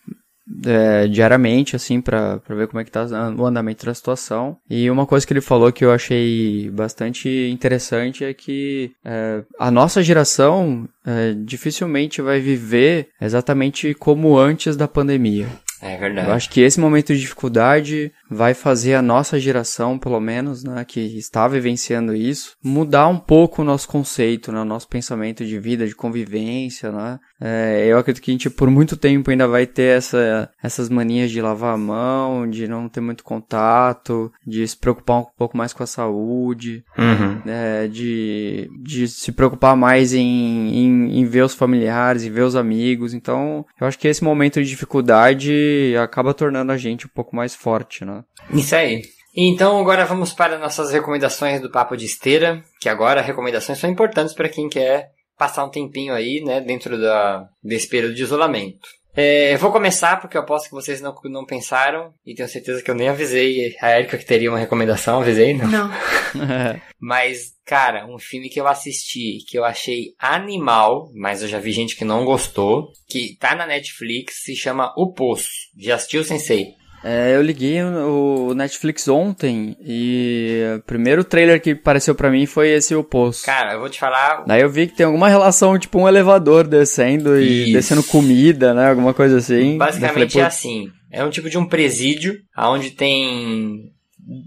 [0.66, 4.56] é, diariamente, assim, para ver como é que tá o andamento da situação.
[4.68, 9.70] E uma coisa que ele falou que eu achei bastante interessante é que é, a
[9.70, 15.48] nossa geração é, dificilmente vai viver exatamente como antes da pandemia.
[15.80, 16.28] É verdade.
[16.28, 20.84] Eu acho que esse momento de dificuldade vai fazer a nossa geração, pelo menos, né,
[20.84, 25.58] que está vivenciando isso, mudar um pouco o nosso conceito, né, o nosso pensamento de
[25.58, 27.18] vida, de convivência, né?
[27.40, 31.30] É, eu acredito que a gente por muito tempo ainda vai ter essa, essas manias
[31.30, 35.72] de lavar a mão, de não ter muito contato, de se preocupar um pouco mais
[35.72, 37.40] com a saúde, uhum.
[37.46, 42.56] é, de, de se preocupar mais em, em, em ver os familiares, em ver os
[42.56, 43.14] amigos.
[43.14, 47.54] Então, eu acho que esse momento de dificuldade acaba tornando a gente um pouco mais
[47.54, 48.17] forte, né?
[48.52, 49.02] Isso aí.
[49.36, 54.34] Então agora vamos para nossas recomendações do Papo de Esteira, que agora recomendações são importantes
[54.34, 58.88] para quem quer passar um tempinho aí, né, dentro da, desse período de isolamento.
[59.20, 62.82] É, eu vou começar porque eu aposto que vocês não, não pensaram e tenho certeza
[62.82, 65.66] que eu nem avisei a Erika que teria uma recomendação, avisei, não?
[65.66, 65.90] Não.
[67.00, 71.72] mas, cara, um filme que eu assisti que eu achei animal, mas eu já vi
[71.72, 75.48] gente que não gostou, que tá na Netflix, se chama O Poço.
[75.76, 76.74] Já assistiu, Sensei?
[77.02, 82.70] É, eu liguei o Netflix ontem e o primeiro trailer que apareceu para mim foi
[82.70, 83.44] esse O Poço.
[83.44, 84.44] Cara, eu vou te falar.
[84.46, 87.72] Daí eu vi que tem alguma relação, tipo um elevador descendo e Isso.
[87.72, 88.88] descendo comida, né?
[88.88, 89.78] Alguma coisa assim.
[89.78, 90.88] Basicamente falei, é assim.
[91.10, 93.92] É um tipo de um presídio onde tem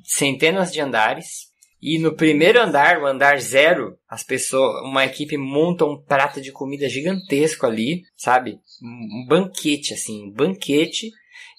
[0.04, 1.52] centenas de andares.
[1.82, 6.52] E no primeiro andar, o andar zero, as pessoas, uma equipe monta um prato de
[6.52, 8.60] comida gigantesco ali, sabe?
[8.84, 11.10] Um banquete, assim, um banquete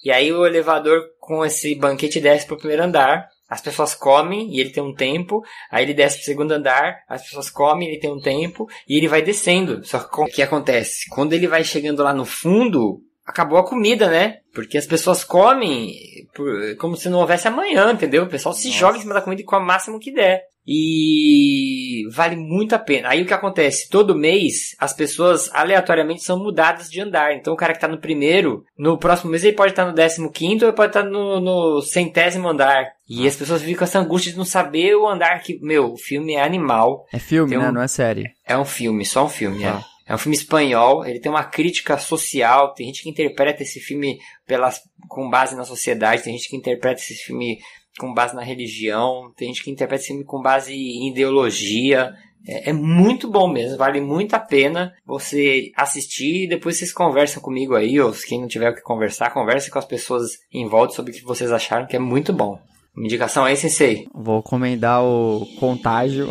[0.04, 3.28] e aí o elevador com esse banquete desce pro primeiro andar.
[3.48, 5.42] As pessoas comem e ele tem um tempo.
[5.70, 9.08] Aí ele desce pro segundo andar, as pessoas comem, ele tem um tempo e ele
[9.08, 9.84] vai descendo.
[9.84, 11.08] Só que o que acontece?
[11.10, 14.38] Quando ele vai chegando lá no fundo, acabou a comida, né?
[14.54, 15.94] Porque as pessoas comem
[16.34, 18.24] por, como se não houvesse amanhã, entendeu?
[18.24, 18.78] O pessoal se Nossa.
[18.78, 20.42] joga em cima da comida e come o máximo que der.
[20.64, 23.08] E vale muito a pena.
[23.08, 23.88] Aí o que acontece?
[23.88, 27.34] Todo mês as pessoas aleatoriamente são mudadas de andar.
[27.34, 29.94] Então o cara que tá no primeiro, no próximo mês ele pode estar tá no
[29.94, 32.92] décimo quinto ou pode estar tá no, no centésimo andar.
[33.08, 35.58] E as pessoas ficam com essa angústia de não saber o andar que.
[35.60, 37.06] Meu, o filme é animal.
[37.12, 37.72] É filme, um, né?
[37.72, 38.30] Não é série.
[38.46, 39.80] É um filme, só um filme, ah.
[39.80, 39.91] é.
[40.06, 44.18] É um filme espanhol, ele tem uma crítica social, tem gente que interpreta esse filme
[44.46, 47.58] pelas, com base na sociedade, tem gente que interpreta esse filme
[47.98, 52.12] com base na religião, tem gente que interpreta esse filme com base em ideologia.
[52.46, 57.40] É, é, muito bom mesmo, vale muito a pena você assistir e depois vocês conversam
[57.40, 60.94] comigo aí, ou quem não tiver o que conversar, converse com as pessoas em volta
[60.94, 62.58] sobre o que vocês acharam, que é muito bom.
[62.94, 64.06] Uma indicação aí, Sensei?
[64.12, 66.28] Vou comendar o contágio.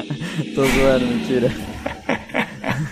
[0.56, 1.48] Tô zoando, mentira.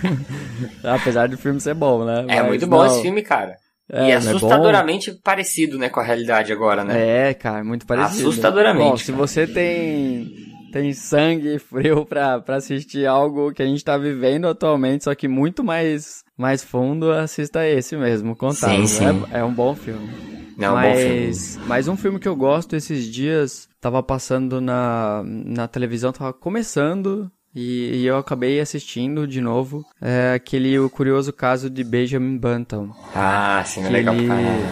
[0.82, 2.24] Apesar do filme ser bom, né?
[2.28, 2.86] É muito bom não...
[2.86, 3.56] esse filme, cara.
[3.90, 7.30] É, e é assustadoramente é parecido, né, com a realidade agora, né?
[7.30, 8.28] É, cara, muito parecido.
[8.28, 8.90] Assustadoramente.
[8.90, 10.30] Bom, se você tem
[10.70, 15.26] tem sangue frio pra, pra assistir algo que a gente tá vivendo atualmente, só que
[15.26, 18.86] muito mais, mais fundo, assista esse mesmo, Contágio.
[18.86, 19.26] Sim, sim.
[19.32, 20.08] É, é um bom filme.
[20.56, 21.66] Não, mas, um bom filme.
[21.66, 27.30] mas um filme que eu gosto esses dias, tava passando na, na televisão, tava começando,
[27.58, 32.90] e, e, eu acabei assistindo de novo é, aquele o curioso caso de Benjamin Button.
[33.14, 34.14] Ah, sim, é legal.
[34.14, 34.30] Ele,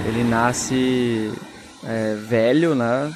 [0.08, 1.32] ele nasce
[1.84, 3.12] é, velho, né?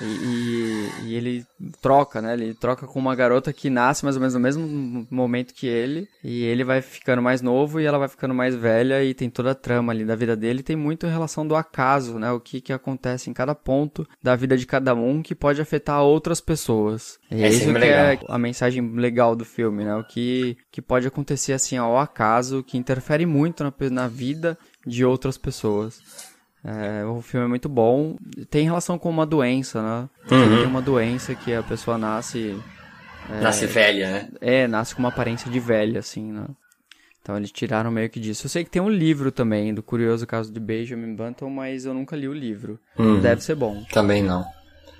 [0.00, 1.44] E, e, ele
[1.80, 2.34] troca, né?
[2.34, 6.08] Ele troca com uma garota que nasce mais ou menos no mesmo momento que ele.
[6.22, 9.02] E ele vai ficando mais novo e ela vai ficando mais velha.
[9.02, 10.62] E tem toda a trama ali da vida dele.
[10.62, 12.30] tem muito em relação do acaso, né?
[12.30, 16.02] O que, que acontece em cada ponto da vida de cada um que pode afetar
[16.02, 17.18] outras pessoas.
[17.30, 19.94] E é isso que é a mensagem legal do filme, né?
[19.96, 25.04] O que, que pode acontecer assim ao acaso, que interfere muito na, na vida de
[25.04, 26.00] outras pessoas.
[26.68, 28.16] É, o filme é muito bom.
[28.50, 30.08] Tem relação com uma doença, né?
[30.30, 30.56] Uhum.
[30.56, 32.58] Tem uma doença que a pessoa nasce.
[33.30, 34.28] É, nasce velha, né?
[34.40, 36.44] É, nasce com uma aparência de velha, assim, né?
[37.22, 38.46] Então eles tiraram meio que disso.
[38.46, 41.94] Eu sei que tem um livro também do curioso caso de Benjamin Button, mas eu
[41.94, 42.78] nunca li o livro.
[42.98, 43.20] Uhum.
[43.20, 43.84] Deve ser bom.
[43.90, 44.44] Também não.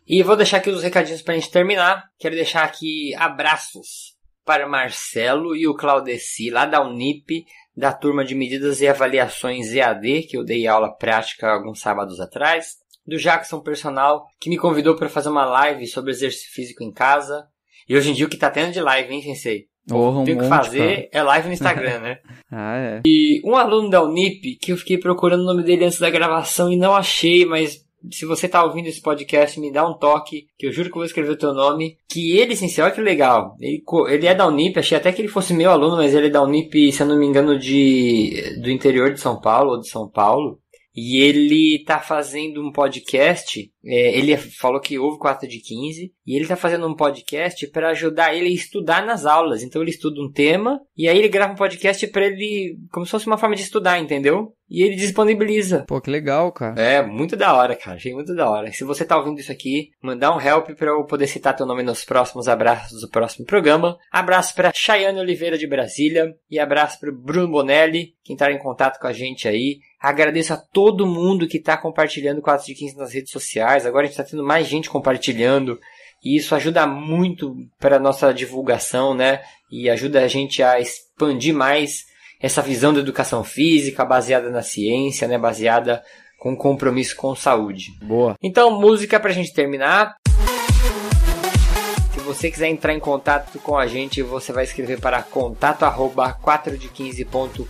[0.06, 2.08] E vou deixar aqui os recadinhos pra gente terminar.
[2.18, 7.44] Quero deixar aqui abraços para Marcelo e o Claudeci, lá da Unip,
[7.78, 12.76] da turma de medidas e avaliações EAD, que eu dei aula prática alguns sábados atrás.
[13.06, 17.46] Do Jackson Personal, que me convidou para fazer uma live sobre exercício físico em casa.
[17.88, 19.66] E hoje em dia o que tá tendo de live, hein, Sensei?
[19.90, 22.18] Oh, um Tem que monte, fazer é live no Instagram, né?
[22.50, 23.02] Ah, é.
[23.06, 26.72] E um aluno da Unip, que eu fiquei procurando o nome dele antes da gravação
[26.72, 30.66] e não achei, mas se você tá ouvindo esse podcast, me dá um toque, que
[30.66, 31.96] eu juro que eu vou escrever o teu nome.
[32.08, 33.56] Que ele, sim, olha que legal.
[33.60, 36.30] Ele, ele é da Unip, achei até que ele fosse meu aluno, mas ele é
[36.30, 39.88] da Unip, se eu não me engano, de, do interior de São Paulo, ou de
[39.88, 40.58] São Paulo.
[41.00, 43.70] E ele tá fazendo um podcast.
[43.84, 46.12] é, ele falou que houve 4 de 15.
[46.26, 49.62] E ele tá fazendo um podcast para ajudar ele a estudar nas aulas.
[49.62, 50.80] Então ele estuda um tema.
[50.96, 52.76] E aí ele grava um podcast para ele.
[52.90, 54.52] Como se fosse uma forma de estudar, entendeu?
[54.70, 55.84] E ele disponibiliza.
[55.86, 56.80] Pô, que legal, cara.
[56.80, 57.96] É, muito da hora, cara.
[57.96, 58.70] Achei muito da hora.
[58.70, 61.82] Se você tá ouvindo isso aqui, mandar um help pra eu poder citar teu nome
[61.82, 63.96] nos próximos abraços do próximo programa.
[64.12, 66.34] Abraço pra Chayane Oliveira de Brasília.
[66.50, 69.78] E abraço pro Bruno Bonelli, que entraram em contato com a gente aí.
[69.98, 73.86] Agradeço a todo mundo que tá compartilhando 4 de 15 nas redes sociais.
[73.86, 75.80] Agora a gente tá tendo mais gente compartilhando.
[76.22, 79.40] E isso ajuda muito para nossa divulgação, né?
[79.70, 82.07] E ajuda a gente a expandir mais
[82.40, 85.36] essa visão da educação física baseada na ciência, né?
[85.36, 86.02] Baseada
[86.38, 87.92] com compromisso com saúde.
[88.00, 88.36] Boa.
[88.42, 90.16] Então, música pra gente terminar.
[92.12, 96.32] Se você quiser entrar em contato com a gente, você vai escrever para contato arroba
[96.34, 97.62] 4de15.com.br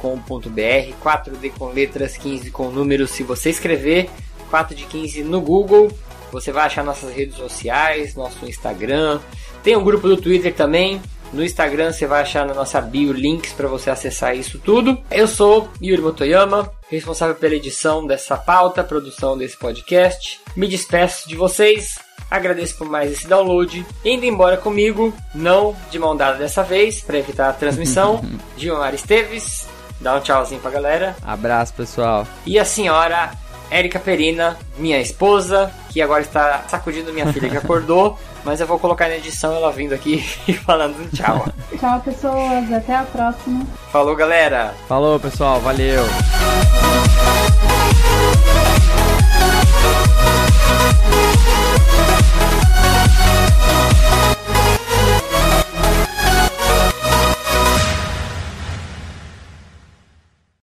[1.03, 3.11] 4D com letras, 15 com números.
[3.11, 4.11] Se você escrever
[4.51, 5.91] 4 de 15 no Google,
[6.31, 9.21] você vai achar nossas redes sociais, nosso Instagram.
[9.62, 11.01] Tem um grupo do Twitter também.
[11.33, 14.99] No Instagram você vai achar na nossa bio links para você acessar isso tudo.
[15.11, 20.41] Eu sou Yuri Motoyama, responsável pela edição dessa pauta, produção desse podcast.
[20.57, 21.99] Me despeço de vocês.
[22.31, 23.85] Agradeço por mais esse download.
[24.05, 28.22] Indo embora comigo, não de mão dada dessa vez, para evitar a transmissão.
[28.57, 29.66] Gilmar Esteves,
[30.01, 31.16] dá um tchauzinho pra galera.
[31.22, 32.26] Abraço, pessoal.
[32.47, 33.33] E a senhora
[33.70, 38.18] Érica Perina, minha esposa, que agora está sacudindo minha filha que acordou,
[38.49, 41.46] Mas eu vou colocar na edição ela vindo aqui e falando tchau.
[41.78, 42.72] tchau, pessoas.
[42.72, 43.66] Até a próxima.
[43.92, 44.72] Falou, galera.
[44.88, 45.61] Falou, pessoal.
[45.61, 46.03] Valeu.